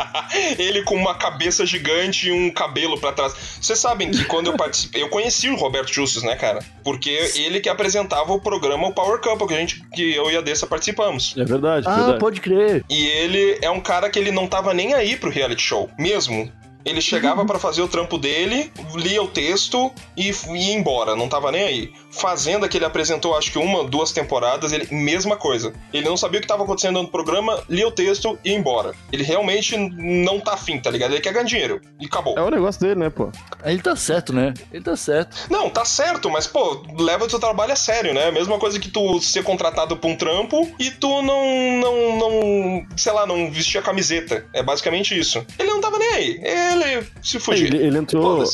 Ele 0.58 0.82
com 0.82 0.94
uma 0.94 1.14
cabeça 1.14 1.64
gigante 1.66 2.28
e 2.28 2.32
um 2.32 2.50
cabelo 2.50 2.98
pra 2.98 3.12
trás. 3.12 3.34
Vocês 3.60 3.78
sabem 3.78 4.10
que 4.10 4.24
quando 4.24 4.46
eu 4.48 4.56
participei, 4.58 5.02
eu 5.02 5.08
conheci 5.08 5.48
o 5.48 5.56
Roberto 5.56 5.92
Justus, 5.92 6.22
né, 6.22 6.36
cara? 6.36 6.60
Porque 6.84 7.10
ele 7.36 7.60
que 7.60 7.68
apresentava 7.68 8.32
o 8.32 8.40
programa 8.40 8.86
o 8.88 8.92
Power 8.92 9.20
Couple, 9.20 9.46
que 9.48 9.54
a 9.54 9.58
gente, 9.58 9.82
que 9.94 10.14
eu 10.14 10.30
e 10.30 10.36
a 10.36 10.40
Dessa 10.40 10.66
participamos. 10.66 11.34
É 11.36 11.44
verdade, 11.44 11.86
Ah, 11.88 11.94
verdade. 11.96 12.18
pode 12.20 12.40
crer. 12.40 12.84
E 12.88 13.06
ele 13.06 13.58
é 13.62 13.70
um 13.70 13.80
cara 13.80 14.08
que 14.10 14.18
ele 14.18 14.30
não 14.30 14.46
tava 14.46 14.72
nem 14.72 14.94
aí 14.94 15.16
pro 15.16 15.30
reality 15.30 15.62
show, 15.62 15.90
mesmo. 15.98 16.50
Ele 16.86 17.00
chegava 17.00 17.44
pra 17.44 17.58
fazer 17.58 17.82
o 17.82 17.88
trampo 17.88 18.16
dele, 18.16 18.72
lia 18.94 19.20
o 19.20 19.26
texto 19.26 19.92
e 20.16 20.30
ia 20.30 20.72
embora, 20.72 21.16
não 21.16 21.28
tava 21.28 21.50
nem 21.50 21.64
aí. 21.64 21.92
Fazenda 22.12 22.68
que 22.68 22.78
ele 22.78 22.84
apresentou, 22.84 23.36
acho 23.36 23.50
que 23.50 23.58
uma, 23.58 23.82
duas 23.82 24.12
temporadas, 24.12 24.72
ele 24.72 24.86
mesma 24.94 25.36
coisa. 25.36 25.72
Ele 25.92 26.08
não 26.08 26.16
sabia 26.16 26.38
o 26.38 26.40
que 26.40 26.46
tava 26.46 26.62
acontecendo 26.62 27.02
no 27.02 27.08
programa, 27.08 27.60
lia 27.68 27.88
o 27.88 27.90
texto 27.90 28.38
e 28.44 28.50
ia 28.50 28.56
embora. 28.56 28.94
Ele 29.10 29.24
realmente 29.24 29.76
não 29.76 30.38
tá 30.38 30.52
afim, 30.54 30.78
tá 30.78 30.88
ligado? 30.88 31.10
Ele 31.10 31.20
quer 31.20 31.32
ganhar 31.32 31.44
dinheiro. 31.44 31.80
E 32.00 32.06
acabou. 32.06 32.38
É 32.38 32.42
o 32.42 32.50
negócio 32.50 32.80
dele, 32.80 33.00
né, 33.00 33.10
pô? 33.10 33.32
Ele 33.64 33.82
tá 33.82 33.96
certo, 33.96 34.32
né? 34.32 34.54
Ele 34.72 34.84
tá 34.84 34.94
certo. 34.94 35.36
Não, 35.50 35.68
tá 35.68 35.84
certo, 35.84 36.30
mas, 36.30 36.46
pô, 36.46 36.84
leva 37.00 37.24
o 37.24 37.28
teu 37.28 37.40
trabalho 37.40 37.72
a 37.72 37.76
sério, 37.76 38.14
né? 38.14 38.30
Mesma 38.30 38.58
coisa 38.60 38.78
que 38.78 38.88
tu 38.88 39.20
ser 39.20 39.42
contratado 39.42 39.96
pra 39.96 40.08
um 40.08 40.16
trampo 40.16 40.72
e 40.78 40.92
tu 40.92 41.20
não, 41.22 41.44
não, 41.80 42.16
não, 42.16 42.86
sei 42.96 43.12
lá, 43.12 43.26
não 43.26 43.50
vestir 43.50 43.78
a 43.78 43.82
camiseta. 43.82 44.46
É 44.52 44.62
basicamente 44.62 45.18
isso. 45.18 45.44
Ele 45.58 45.70
não 45.70 45.80
tava 45.80 45.98
nem 45.98 46.08
aí. 46.10 46.40
Ele 46.42 46.75
se 47.22 47.38
fugia. 47.38 47.66
Ele, 47.66 47.78
ele 47.78 47.98
entrou. 47.98 48.44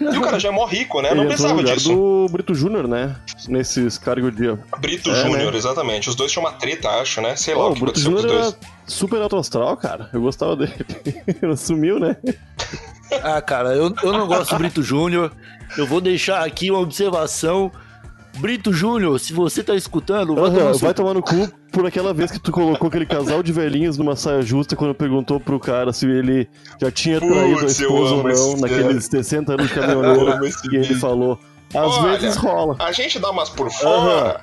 E 0.00 0.16
o 0.16 0.22
cara 0.22 0.38
já 0.40 0.48
é 0.48 0.52
mó 0.52 0.64
rico, 0.64 1.02
né? 1.02 1.10
Ele 1.10 1.20
não 1.20 1.26
precisava 1.26 1.54
lugar 1.60 1.76
disso. 1.76 1.90
do 1.90 2.26
Brito 2.30 2.54
Júnior, 2.54 2.88
né? 2.88 3.16
Nesses 3.48 3.98
cargos 3.98 4.34
de. 4.34 4.56
Brito 4.80 5.10
É, 5.10 5.14
Júnior, 5.22 5.52
né? 5.52 5.58
exatamente. 5.58 6.08
Os 6.08 6.14
dois 6.14 6.32
tinham 6.32 6.44
uma 6.46 6.52
treta, 6.52 6.88
acho, 6.88 7.20
né? 7.20 7.36
Sei 7.36 7.54
lá 7.54 7.64
Ó, 7.64 7.70
o 7.70 7.74
que 7.74 7.80
Brito 7.82 8.00
aconteceu 8.00 8.10
com 8.12 8.16
os 8.16 8.22
Júnior 8.22 8.42
dois. 8.42 8.54
era 8.54 8.72
super 8.86 9.20
alto 9.20 9.36
astral, 9.36 9.76
cara. 9.76 10.08
Eu 10.12 10.22
gostava 10.22 10.56
dele. 10.56 10.74
Ele 11.42 11.56
sumiu, 11.56 12.00
né? 12.00 12.16
Ah, 13.22 13.42
cara, 13.42 13.74
eu, 13.74 13.94
eu 14.02 14.12
não 14.12 14.26
gosto 14.26 14.50
do 14.52 14.58
Brito 14.58 14.82
Júnior. 14.82 15.30
Eu 15.76 15.86
vou 15.86 16.00
deixar 16.00 16.42
aqui 16.44 16.70
uma 16.70 16.80
observação. 16.80 17.70
Brito 18.38 18.72
Júnior, 18.72 19.18
se 19.20 19.32
você 19.32 19.62
tá 19.62 19.74
escutando, 19.74 20.34
vai 20.34 20.50
tomar 20.50 20.72
vai 20.72 20.94
tomar 20.94 21.14
no 21.14 21.22
cu 21.22 21.48
por 21.70 21.86
aquela 21.86 22.12
vez 22.12 22.30
que 22.30 22.38
tu 22.40 22.50
colocou 22.50 22.88
aquele 22.88 23.06
casal 23.06 23.42
de 23.42 23.52
velhinhos 23.52 23.96
numa 23.96 24.16
saia 24.16 24.42
justa 24.42 24.74
quando 24.74 24.94
perguntou 24.94 25.38
pro 25.38 25.58
cara 25.60 25.92
se 25.92 26.06
ele 26.06 26.48
já 26.80 26.90
tinha 26.90 27.20
Putz, 27.20 27.32
traído 27.32 27.60
a 27.60 27.64
esposa 27.66 28.14
ou 28.14 28.22
não 28.22 28.30
esse 28.30 28.60
naqueles 28.60 29.04
60 29.06 29.52
anos 29.54 29.68
de 29.68 29.72
caminhoneiro. 29.74 30.40
e 30.72 30.76
ele 30.76 30.94
falou: 30.96 31.38
às 31.72 31.92
Olha, 31.98 32.18
vezes 32.18 32.36
rola. 32.36 32.76
A 32.80 32.90
gente 32.92 33.18
dá 33.18 33.30
umas 33.30 33.48
por 33.50 33.70
fora. 33.70 34.40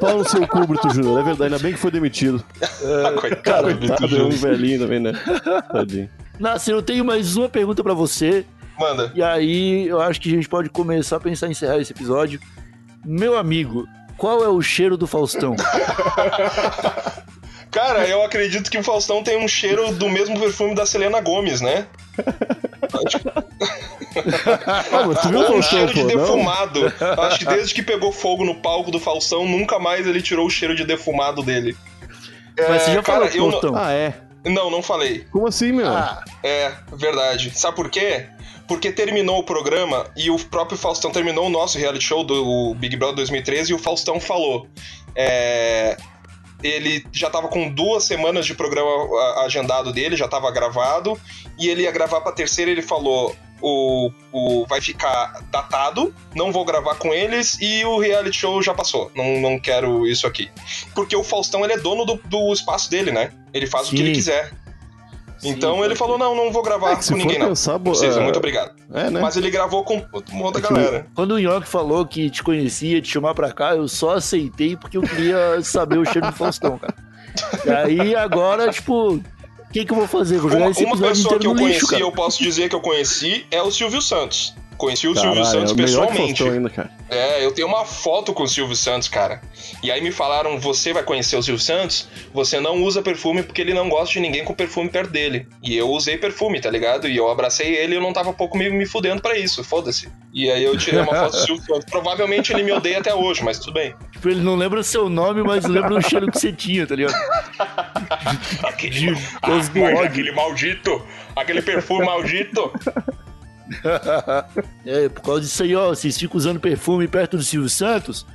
Pau 0.00 0.18
no 0.18 0.28
seu 0.28 0.46
cu, 0.48 0.66
Brito 0.66 0.90
Júnior. 0.90 1.20
É 1.20 1.22
verdade, 1.22 1.54
ainda 1.54 1.62
bem 1.62 1.72
que 1.74 1.78
foi 1.78 1.90
demitido. 1.92 2.42
Ah, 2.62 3.12
Coitado 3.12 3.68
do 3.68 3.74
Brito 3.78 3.94
Tá, 3.94 4.06
deu 4.06 4.26
um 4.26 4.32
Júnior. 4.32 4.32
velhinho 4.32 4.80
também, 4.80 4.98
né? 5.00 5.12
Tadinho. 5.70 6.10
Nascer, 6.40 6.72
eu 6.74 6.82
tenho 6.82 7.04
mais 7.04 7.36
uma 7.36 7.48
pergunta 7.48 7.82
pra 7.84 7.94
você. 7.94 8.44
Manda. 8.78 9.12
E 9.14 9.22
aí, 9.22 9.86
eu 9.86 10.00
acho 10.00 10.20
que 10.20 10.28
a 10.30 10.34
gente 10.34 10.48
pode 10.48 10.70
começar 10.70 11.16
a 11.16 11.20
pensar 11.20 11.46
em 11.46 11.50
encerrar 11.50 11.78
esse 11.78 11.92
episódio. 11.92 12.40
Meu 13.04 13.36
amigo, 13.36 13.86
qual 14.16 14.42
é 14.44 14.48
o 14.48 14.60
cheiro 14.60 14.96
do 14.96 15.06
Faustão? 15.06 15.54
Cara, 17.70 18.06
eu 18.08 18.22
acredito 18.24 18.68
que 18.70 18.76
o 18.78 18.82
Faustão 18.82 19.22
tem 19.22 19.38
um 19.42 19.46
cheiro 19.46 19.92
do 19.94 20.08
mesmo 20.08 20.38
perfume 20.38 20.74
da 20.74 20.84
Selena 20.84 21.20
Gomes, 21.20 21.60
né? 21.60 21.86
Ah, 24.92 25.04
tu 25.22 25.28
viu 25.28 25.38
o 25.38 25.42
um 25.42 25.46
Faustão, 25.46 25.62
cheiro 25.62 25.94
de 25.94 26.00
pô? 26.02 26.08
Não? 26.08 26.16
defumado. 26.16 26.80
Acho 27.22 27.38
que 27.38 27.44
desde 27.46 27.72
que 27.74 27.82
pegou 27.82 28.10
fogo 28.10 28.44
no 28.44 28.56
palco 28.56 28.90
do 28.90 28.98
Faustão, 28.98 29.46
nunca 29.46 29.78
mais 29.78 30.04
ele 30.06 30.20
tirou 30.20 30.46
o 30.46 30.50
cheiro 30.50 30.74
de 30.74 30.84
defumado 30.84 31.42
dele. 31.44 31.76
Mas 32.58 32.82
você 32.82 32.92
já 32.92 32.98
É, 32.98 33.02
cara, 33.02 33.28
falou, 33.28 33.34
eu 33.36 33.42
não- 33.44 33.50
Faustão. 33.52 33.76
Ah, 33.76 33.92
é. 33.92 34.14
Não, 34.44 34.68
não 34.70 34.82
falei. 34.82 35.24
Como 35.30 35.46
assim, 35.46 35.70
meu? 35.70 35.86
Ah, 35.86 36.24
É, 36.42 36.72
verdade. 36.92 37.52
Sabe 37.56 37.76
por 37.76 37.88
quê? 37.88 38.26
Porque 38.70 38.92
terminou 38.92 39.40
o 39.40 39.42
programa 39.42 40.06
e 40.16 40.30
o 40.30 40.38
próprio 40.38 40.78
Faustão 40.78 41.10
terminou 41.10 41.46
o 41.46 41.50
nosso 41.50 41.76
reality 41.76 42.04
show 42.04 42.22
do 42.22 42.72
Big 42.76 42.96
Brother 42.96 43.16
2013 43.16 43.72
e 43.72 43.74
o 43.74 43.78
Faustão 43.80 44.20
falou. 44.20 44.68
É, 45.12 45.96
ele 46.62 47.04
já 47.12 47.28
tava 47.28 47.48
com 47.48 47.68
duas 47.68 48.04
semanas 48.04 48.46
de 48.46 48.54
programa 48.54 48.88
agendado 49.44 49.92
dele, 49.92 50.14
já 50.14 50.28
tava 50.28 50.48
gravado, 50.52 51.20
e 51.58 51.66
ele 51.66 51.82
ia 51.82 51.90
gravar 51.90 52.20
pra 52.20 52.30
terceira 52.30 52.70
ele 52.70 52.80
falou. 52.80 53.34
O, 53.60 54.12
o 54.32 54.64
vai 54.66 54.80
ficar 54.80 55.44
datado, 55.50 56.14
não 56.34 56.52
vou 56.52 56.64
gravar 56.64 56.94
com 56.94 57.12
eles 57.12 57.58
e 57.60 57.84
o 57.84 57.98
reality 57.98 58.38
show 58.38 58.62
já 58.62 58.72
passou. 58.72 59.10
Não, 59.16 59.38
não 59.40 59.58
quero 59.58 60.06
isso 60.06 60.28
aqui. 60.28 60.48
Porque 60.94 61.16
o 61.16 61.24
Faustão 61.24 61.64
ele 61.64 61.72
é 61.72 61.76
dono 61.76 62.06
do, 62.06 62.20
do 62.24 62.52
espaço 62.52 62.88
dele, 62.88 63.10
né? 63.10 63.32
Ele 63.52 63.66
faz 63.66 63.88
o 63.88 63.90
que 63.90 63.96
Sim. 63.96 64.04
ele 64.04 64.12
quiser. 64.12 64.52
Sim, 65.40 65.48
Então 65.50 65.84
ele 65.84 65.96
falou: 65.96 66.16
não, 66.18 66.34
não 66.36 66.52
vou 66.52 66.62
gravar 66.62 66.92
É 66.92 66.96
com 66.96 67.14
ninguém, 67.16 67.38
não. 67.38 67.48
pensar, 67.48 67.72
Não 67.72 67.80
precisa, 67.80 68.20
é- 68.20 68.22
muito 68.22 68.36
obrigado. 68.36 68.72
É, 68.92 69.10
né? 69.10 69.20
Mas 69.20 69.36
ele 69.36 69.50
gravou 69.50 69.82
com 69.82 70.04
uma 70.30 70.44
outra 70.44 70.60
É 70.60 70.66
que 70.66 70.72
o- 70.72 70.76
galera. 70.76 71.06
Quando 71.14 71.32
o 71.32 71.38
Nhoque 71.38 71.66
falou 71.66 72.04
que 72.06 72.28
te 72.30 72.42
conhecia, 72.42 73.00
te 73.00 73.08
chamar 73.10 73.34
pra 73.34 73.50
cá, 73.52 73.74
eu 73.74 73.88
só 73.88 74.16
aceitei 74.16 74.76
porque 74.76 74.96
eu 74.98 75.02
queria 75.02 75.60
saber 75.62 75.98
o 75.98 76.04
cheiro 76.04 76.26
do 76.26 76.32
Faustão, 76.32 76.78
cara. 76.78 76.94
E 77.90 78.00
aí 78.00 78.14
agora, 78.14 78.70
tipo, 78.70 79.14
o 79.14 79.22
que, 79.72 79.84
que 79.84 79.92
eu 79.92 79.96
vou 79.96 80.06
fazer? 80.06 80.38
Vou 80.38 80.50
jogar 80.50 80.64
Uma, 80.64 80.70
esse 80.72 80.84
uma 80.84 80.96
pessoa 80.96 81.38
que 81.38 81.46
eu 81.46 81.52
lixo, 81.52 81.62
conheci, 81.64 81.86
cara. 81.88 82.02
eu 82.02 82.12
posso 82.12 82.42
dizer 82.42 82.68
que 82.68 82.74
eu 82.74 82.80
conheci, 82.80 83.46
é 83.50 83.62
o 83.62 83.70
Silvio 83.70 84.02
Santos. 84.02 84.54
Conheci 84.80 85.06
o 85.06 85.14
Silvio 85.14 85.42
Caralho, 85.42 85.46
Santos 85.46 85.70
é 85.72 85.74
o 85.74 85.76
pessoalmente. 85.76 86.42
Ainda, 86.42 86.70
cara. 86.70 86.90
É, 87.10 87.44
eu 87.44 87.52
tenho 87.52 87.68
uma 87.68 87.84
foto 87.84 88.32
com 88.32 88.44
o 88.44 88.48
Silvio 88.48 88.74
Santos, 88.74 89.08
cara. 89.08 89.42
E 89.82 89.92
aí 89.92 90.00
me 90.00 90.10
falaram: 90.10 90.58
você 90.58 90.90
vai 90.90 91.02
conhecer 91.02 91.36
o 91.36 91.42
Silvio 91.42 91.62
Santos? 91.62 92.08
Você 92.32 92.58
não 92.58 92.82
usa 92.82 93.02
perfume 93.02 93.42
porque 93.42 93.60
ele 93.60 93.74
não 93.74 93.90
gosta 93.90 94.14
de 94.14 94.20
ninguém 94.20 94.42
com 94.42 94.54
perfume 94.54 94.88
perto 94.88 95.10
dele. 95.10 95.46
E 95.62 95.76
eu 95.76 95.90
usei 95.90 96.16
perfume, 96.16 96.62
tá 96.62 96.70
ligado? 96.70 97.06
E 97.06 97.14
eu 97.14 97.30
abracei 97.30 97.76
ele 97.76 97.92
e 97.92 97.96
eu 97.96 98.00
não 98.00 98.14
tava 98.14 98.32
pouco 98.32 98.56
me, 98.56 98.70
me 98.70 98.86
fudendo 98.86 99.20
pra 99.20 99.36
isso, 99.36 99.62
foda-se. 99.62 100.10
E 100.32 100.50
aí 100.50 100.64
eu 100.64 100.78
tirei 100.78 101.00
uma 101.00 101.14
foto 101.14 101.32
do 101.32 101.44
Silvio 101.44 101.64
Santos. 101.68 101.84
Provavelmente 101.84 102.50
ele 102.50 102.62
me 102.62 102.72
odeia 102.72 103.00
até 103.00 103.14
hoje, 103.14 103.44
mas 103.44 103.58
tudo 103.58 103.74
bem. 103.74 103.94
Tipo, 104.12 104.30
ele 104.30 104.40
não 104.40 104.56
lembra 104.56 104.82
seu 104.82 105.10
nome, 105.10 105.42
mas 105.42 105.66
lembra 105.66 105.96
o 105.96 106.00
cheiro 106.00 106.30
que 106.30 106.38
você 106.38 106.54
tinha, 106.54 106.86
tá 106.86 106.94
ligado? 106.94 107.14
Aquele, 108.62 109.12
do 109.12 109.82
ódio. 109.82 110.04
aquele 110.04 110.32
maldito, 110.32 111.04
aquele 111.36 111.60
perfume 111.60 112.06
maldito. 112.06 112.72
É, 114.84 115.08
por 115.08 115.22
causa 115.22 115.42
disso 115.42 115.62
aí, 115.62 115.76
ó, 115.76 115.90
vocês 115.90 116.18
ficam 116.18 116.36
usando 116.36 116.58
perfume 116.58 117.06
perto 117.06 117.36
do 117.36 117.42
Silvio 117.42 117.68
Santos, 117.68 118.26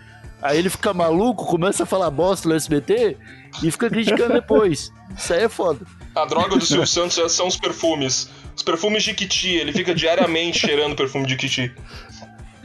aí 0.42 0.58
ele 0.58 0.70
fica 0.70 0.94
maluco, 0.94 1.46
começa 1.46 1.84
a 1.84 1.86
falar 1.86 2.10
bosta 2.10 2.48
no 2.48 2.56
SBT 2.56 3.18
e 3.64 3.72
fica 3.72 3.90
criticando 3.90 4.34
depois. 4.40 4.92
Isso 5.18 5.34
aí 5.34 5.44
é 5.44 5.50
foda. 5.50 5.86
A 6.16 6.26
droga 6.26 6.56
do 6.56 6.66
Silvio 6.66 6.88
Santos 6.88 7.18
já 7.18 7.28
são 7.28 7.48
os 7.48 7.58
perfumes. 7.58 8.30
Os 8.56 8.64
perfumes 8.64 9.04
de 9.04 9.14
Kiti, 9.14 9.50
ele 9.56 9.74
fica 9.74 9.94
diariamente 9.94 10.60
cheirando 10.60 10.96
perfume 10.96 11.26
de 11.26 11.36
Kiti. 11.36 11.74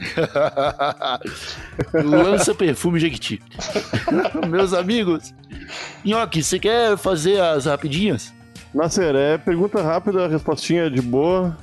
Lança 1.93 2.55
perfume 2.55 2.99
Jequiti. 2.99 3.41
Meus 4.49 4.73
amigos. 4.73 5.33
Nhoque, 6.03 6.43
você 6.43 6.59
quer 6.59 6.97
fazer 6.97 7.39
as 7.39 7.65
rapidinhas? 7.65 8.33
Nasser, 8.73 9.15
é 9.15 9.37
pergunta 9.37 9.81
rápida, 9.81 10.27
respostinha 10.27 10.89
de 10.89 11.01
boa. 11.01 11.57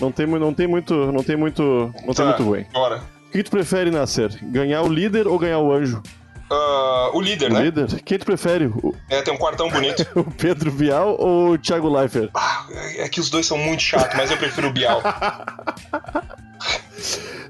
Não 0.00 0.12
tem, 0.12 0.26
não 0.26 0.54
tem 0.54 0.66
muito. 0.66 0.94
Não 1.12 1.22
tem 1.22 1.36
muito. 1.36 1.62
Não 2.06 2.14
tem 2.14 2.14
Tá, 2.14 2.24
muito 2.26 2.42
ruim. 2.42 2.64
Bora. 2.72 3.02
O 3.28 3.30
que 3.32 3.42
tu 3.42 3.50
prefere, 3.50 3.90
Nasser? 3.90 4.30
Ganhar 4.42 4.82
o 4.82 4.88
líder 4.88 5.26
ou 5.28 5.38
ganhar 5.38 5.58
o 5.58 5.72
anjo? 5.72 6.02
Ah, 6.50 7.10
o 7.12 7.20
líder, 7.20 7.50
O 7.50 7.54
né? 7.54 7.62
líder? 7.64 8.02
Quem 8.02 8.18
tu 8.18 8.24
prefere? 8.24 8.66
O, 8.66 8.94
É, 9.10 9.20
tem 9.20 9.34
um 9.34 9.36
quartão 9.36 9.68
bonito. 9.68 10.06
o 10.18 10.24
Pedro 10.24 10.70
Vial 10.70 11.14
ou 11.18 11.50
o 11.52 11.58
Thiago 11.58 11.94
Leifert? 11.94 12.30
Ah, 12.34 12.64
é 12.96 13.06
que 13.08 13.20
os 13.20 13.28
dois 13.28 13.44
são 13.44 13.58
muito 13.58 13.82
chatos, 13.82 14.16
mas 14.16 14.30
eu 14.30 14.36
prefiro 14.38 14.68
o 14.68 14.72
Bial. 14.72 15.02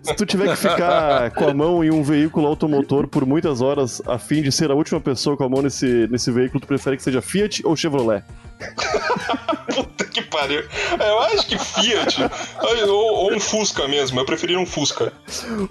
Se 0.02 0.14
tu 0.16 0.24
tiver 0.24 0.48
que 0.48 0.56
ficar 0.56 1.30
com 1.32 1.48
a 1.48 1.54
mão 1.54 1.84
em 1.84 1.90
um 1.90 2.02
veículo 2.02 2.46
automotor 2.46 3.06
por 3.08 3.26
muitas 3.26 3.60
horas 3.60 4.00
a 4.06 4.18
fim 4.18 4.40
de 4.42 4.50
ser 4.50 4.70
a 4.70 4.74
última 4.74 5.00
pessoa 5.00 5.36
com 5.36 5.44
a 5.44 5.48
mão 5.48 5.60
nesse, 5.60 6.08
nesse 6.10 6.30
veículo, 6.30 6.60
tu 6.60 6.66
prefere 6.66 6.96
que 6.96 7.02
seja 7.02 7.20
Fiat 7.20 7.60
ou 7.66 7.76
Chevrolet? 7.76 8.24
Pariu. 10.38 10.64
É, 11.00 11.10
Eu 11.10 11.18
acho 11.20 11.46
que 11.48 11.58
Fiat. 11.58 12.16
Ou, 12.88 13.14
ou 13.24 13.34
um 13.34 13.40
Fusca 13.40 13.88
mesmo. 13.88 14.20
Eu 14.20 14.24
preferiria 14.24 14.60
um 14.60 14.66
Fusca. 14.66 15.12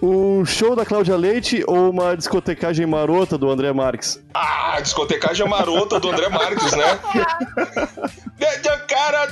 Um 0.01 0.43
show 0.45 0.75
da 0.75 0.85
Cláudia 0.85 1.15
Leite 1.15 1.63
ou 1.65 1.89
uma 1.89 2.17
discotecagem 2.17 2.85
marota 2.85 3.37
do 3.37 3.49
André 3.49 3.71
Marques? 3.71 4.21
Ah, 4.33 4.77
discotecagem 4.81 5.47
marota 5.47 5.99
do 5.99 6.09
André 6.09 6.27
Marques, 6.27 6.71
né? 6.73 6.99
Deixa 8.37 8.75
o 8.75 8.87
cara. 8.87 9.27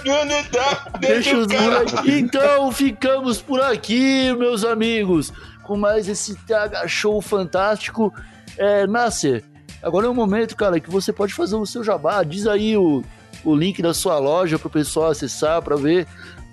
Deixa 1.00 1.13
Deixa 1.13 1.38
os 1.38 1.45
o 1.45 1.50
cara. 1.50 1.86
Então 2.06 2.71
ficamos 2.71 3.41
por 3.41 3.60
aqui, 3.62 4.34
meus 4.38 4.63
amigos, 4.63 5.34
com 5.63 5.76
mais 5.76 6.08
esse 6.08 6.36
TH 6.36 6.88
Show 6.88 7.21
fantástico. 7.21 8.13
É, 8.58 8.88
Nasser, 8.88 9.43
agora 9.84 10.08
é 10.08 10.10
o 10.10 10.15
momento, 10.15 10.56
cara, 10.56 10.80
que 10.80 10.89
você 10.89 11.12
pode 11.12 11.34
fazer 11.34 11.56
o 11.56 11.65
seu 11.65 11.84
jabá. 11.84 12.24
Diz 12.24 12.48
aí 12.48 12.78
o, 12.78 13.04
o 13.45 13.55
link 13.55 13.81
da 13.81 13.93
sua 13.93 14.17
loja 14.17 14.60
pro 14.60 14.69
pessoal 14.69 15.12
acessar 15.12 15.62
pra 15.62 15.75
ver. 15.75 16.08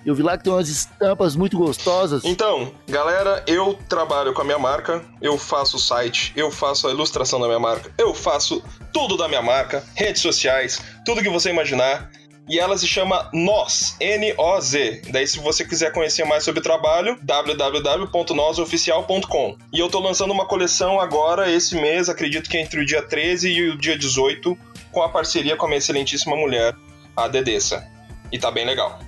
Eu 0.05 0.17
vi 0.17 0.23
lá 0.23 0.37
que 0.37 0.45
tem 0.45 0.53
umas 0.53 0.69
estampas 0.69 1.37
muito 1.37 1.57
gostosas. 1.57 2.25
Então, 2.25 2.73
galera, 2.89 3.45
eu 3.47 3.79
trabalho 3.89 4.35
com 4.35 4.43
a 4.43 4.45
minha 4.45 4.59
marca, 4.59 5.01
eu 5.21 5.39
faço 5.39 5.77
o 5.77 5.81
site, 5.81 6.33
eu 6.35 6.51
faço 6.51 6.89
a 6.89 6.91
ilustração 6.91 7.41
da 7.41 7.47
minha 7.47 7.61
marca, 7.61 7.89
eu 7.97 8.13
faço 8.13 8.61
tudo 8.93 9.17
da 9.17 9.29
minha 9.29 9.43
marca, 9.43 9.85
redes 9.95 10.21
sociais, 10.21 10.83
tudo 11.05 11.23
que 11.23 11.29
você 11.29 11.51
imaginar. 11.51 12.11
E 12.49 12.59
ela 12.59 12.77
se 12.77 12.89
chama 12.89 13.31
Nós, 13.33 13.95
N-O-Z. 14.01 15.03
Daí, 15.13 15.29
se 15.29 15.39
você 15.39 15.65
quiser 15.65 15.93
conhecer 15.93 16.25
mais 16.25 16.43
sobre 16.43 16.59
o 16.59 16.63
trabalho, 16.63 17.17
www.nosoficial.com. 17.23 19.57
E 19.73 19.79
eu 19.79 19.89
tô 19.89 20.01
lançando 20.01 20.33
uma 20.33 20.45
coleção 20.45 21.01
agora, 21.01 21.49
esse 21.49 21.77
mês, 21.77 22.09
acredito 22.09 22.51
que 22.51 22.57
é 22.57 22.61
entre 22.61 22.81
o 22.81 22.85
dia 22.85 23.01
13 23.01 23.49
e 23.49 23.71
o 23.71 23.79
dia 23.79 23.97
18, 23.97 24.59
com 24.93 25.03
a 25.03 25.09
parceria 25.09 25.57
com 25.57 25.67
a 25.67 25.69
minha 25.69 25.79
excelentíssima 25.79 26.37
mulher, 26.37 26.77
a 27.17 27.27
Dedessa. 27.27 27.85
E 28.31 28.39
tá 28.39 28.51
bem 28.51 28.65
legal. 28.65 29.01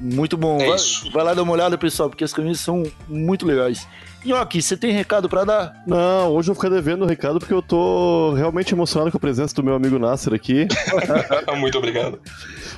Muito 0.00 0.36
bom. 0.36 0.60
É 0.60 0.66
vai, 0.66 0.76
isso. 0.76 1.10
vai 1.12 1.22
lá 1.22 1.34
dar 1.34 1.42
uma 1.42 1.52
olhada, 1.52 1.76
pessoal, 1.76 2.08
porque 2.08 2.24
as 2.24 2.32
camisas 2.32 2.60
são 2.60 2.82
muito 3.06 3.46
legais. 3.46 3.86
Nhoque, 4.24 4.62
você 4.62 4.76
tem 4.76 4.92
recado 4.92 5.28
pra 5.28 5.44
dar? 5.44 5.82
Não, 5.86 6.30
hoje 6.30 6.48
eu 6.48 6.54
vou 6.54 6.62
ficar 6.62 6.74
devendo 6.74 7.02
o 7.02 7.06
recado 7.06 7.38
porque 7.38 7.52
eu 7.52 7.62
tô 7.62 8.32
realmente 8.34 8.72
emocionado 8.72 9.10
com 9.10 9.16
a 9.16 9.20
presença 9.20 9.54
do 9.54 9.64
meu 9.64 9.74
amigo 9.74 9.98
Nasser 9.98 10.32
aqui. 10.32 10.66
Muito 11.58 11.78
obrigado. 11.78 12.20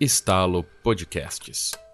Estalo 0.00 0.64
Podcasts. 0.82 1.89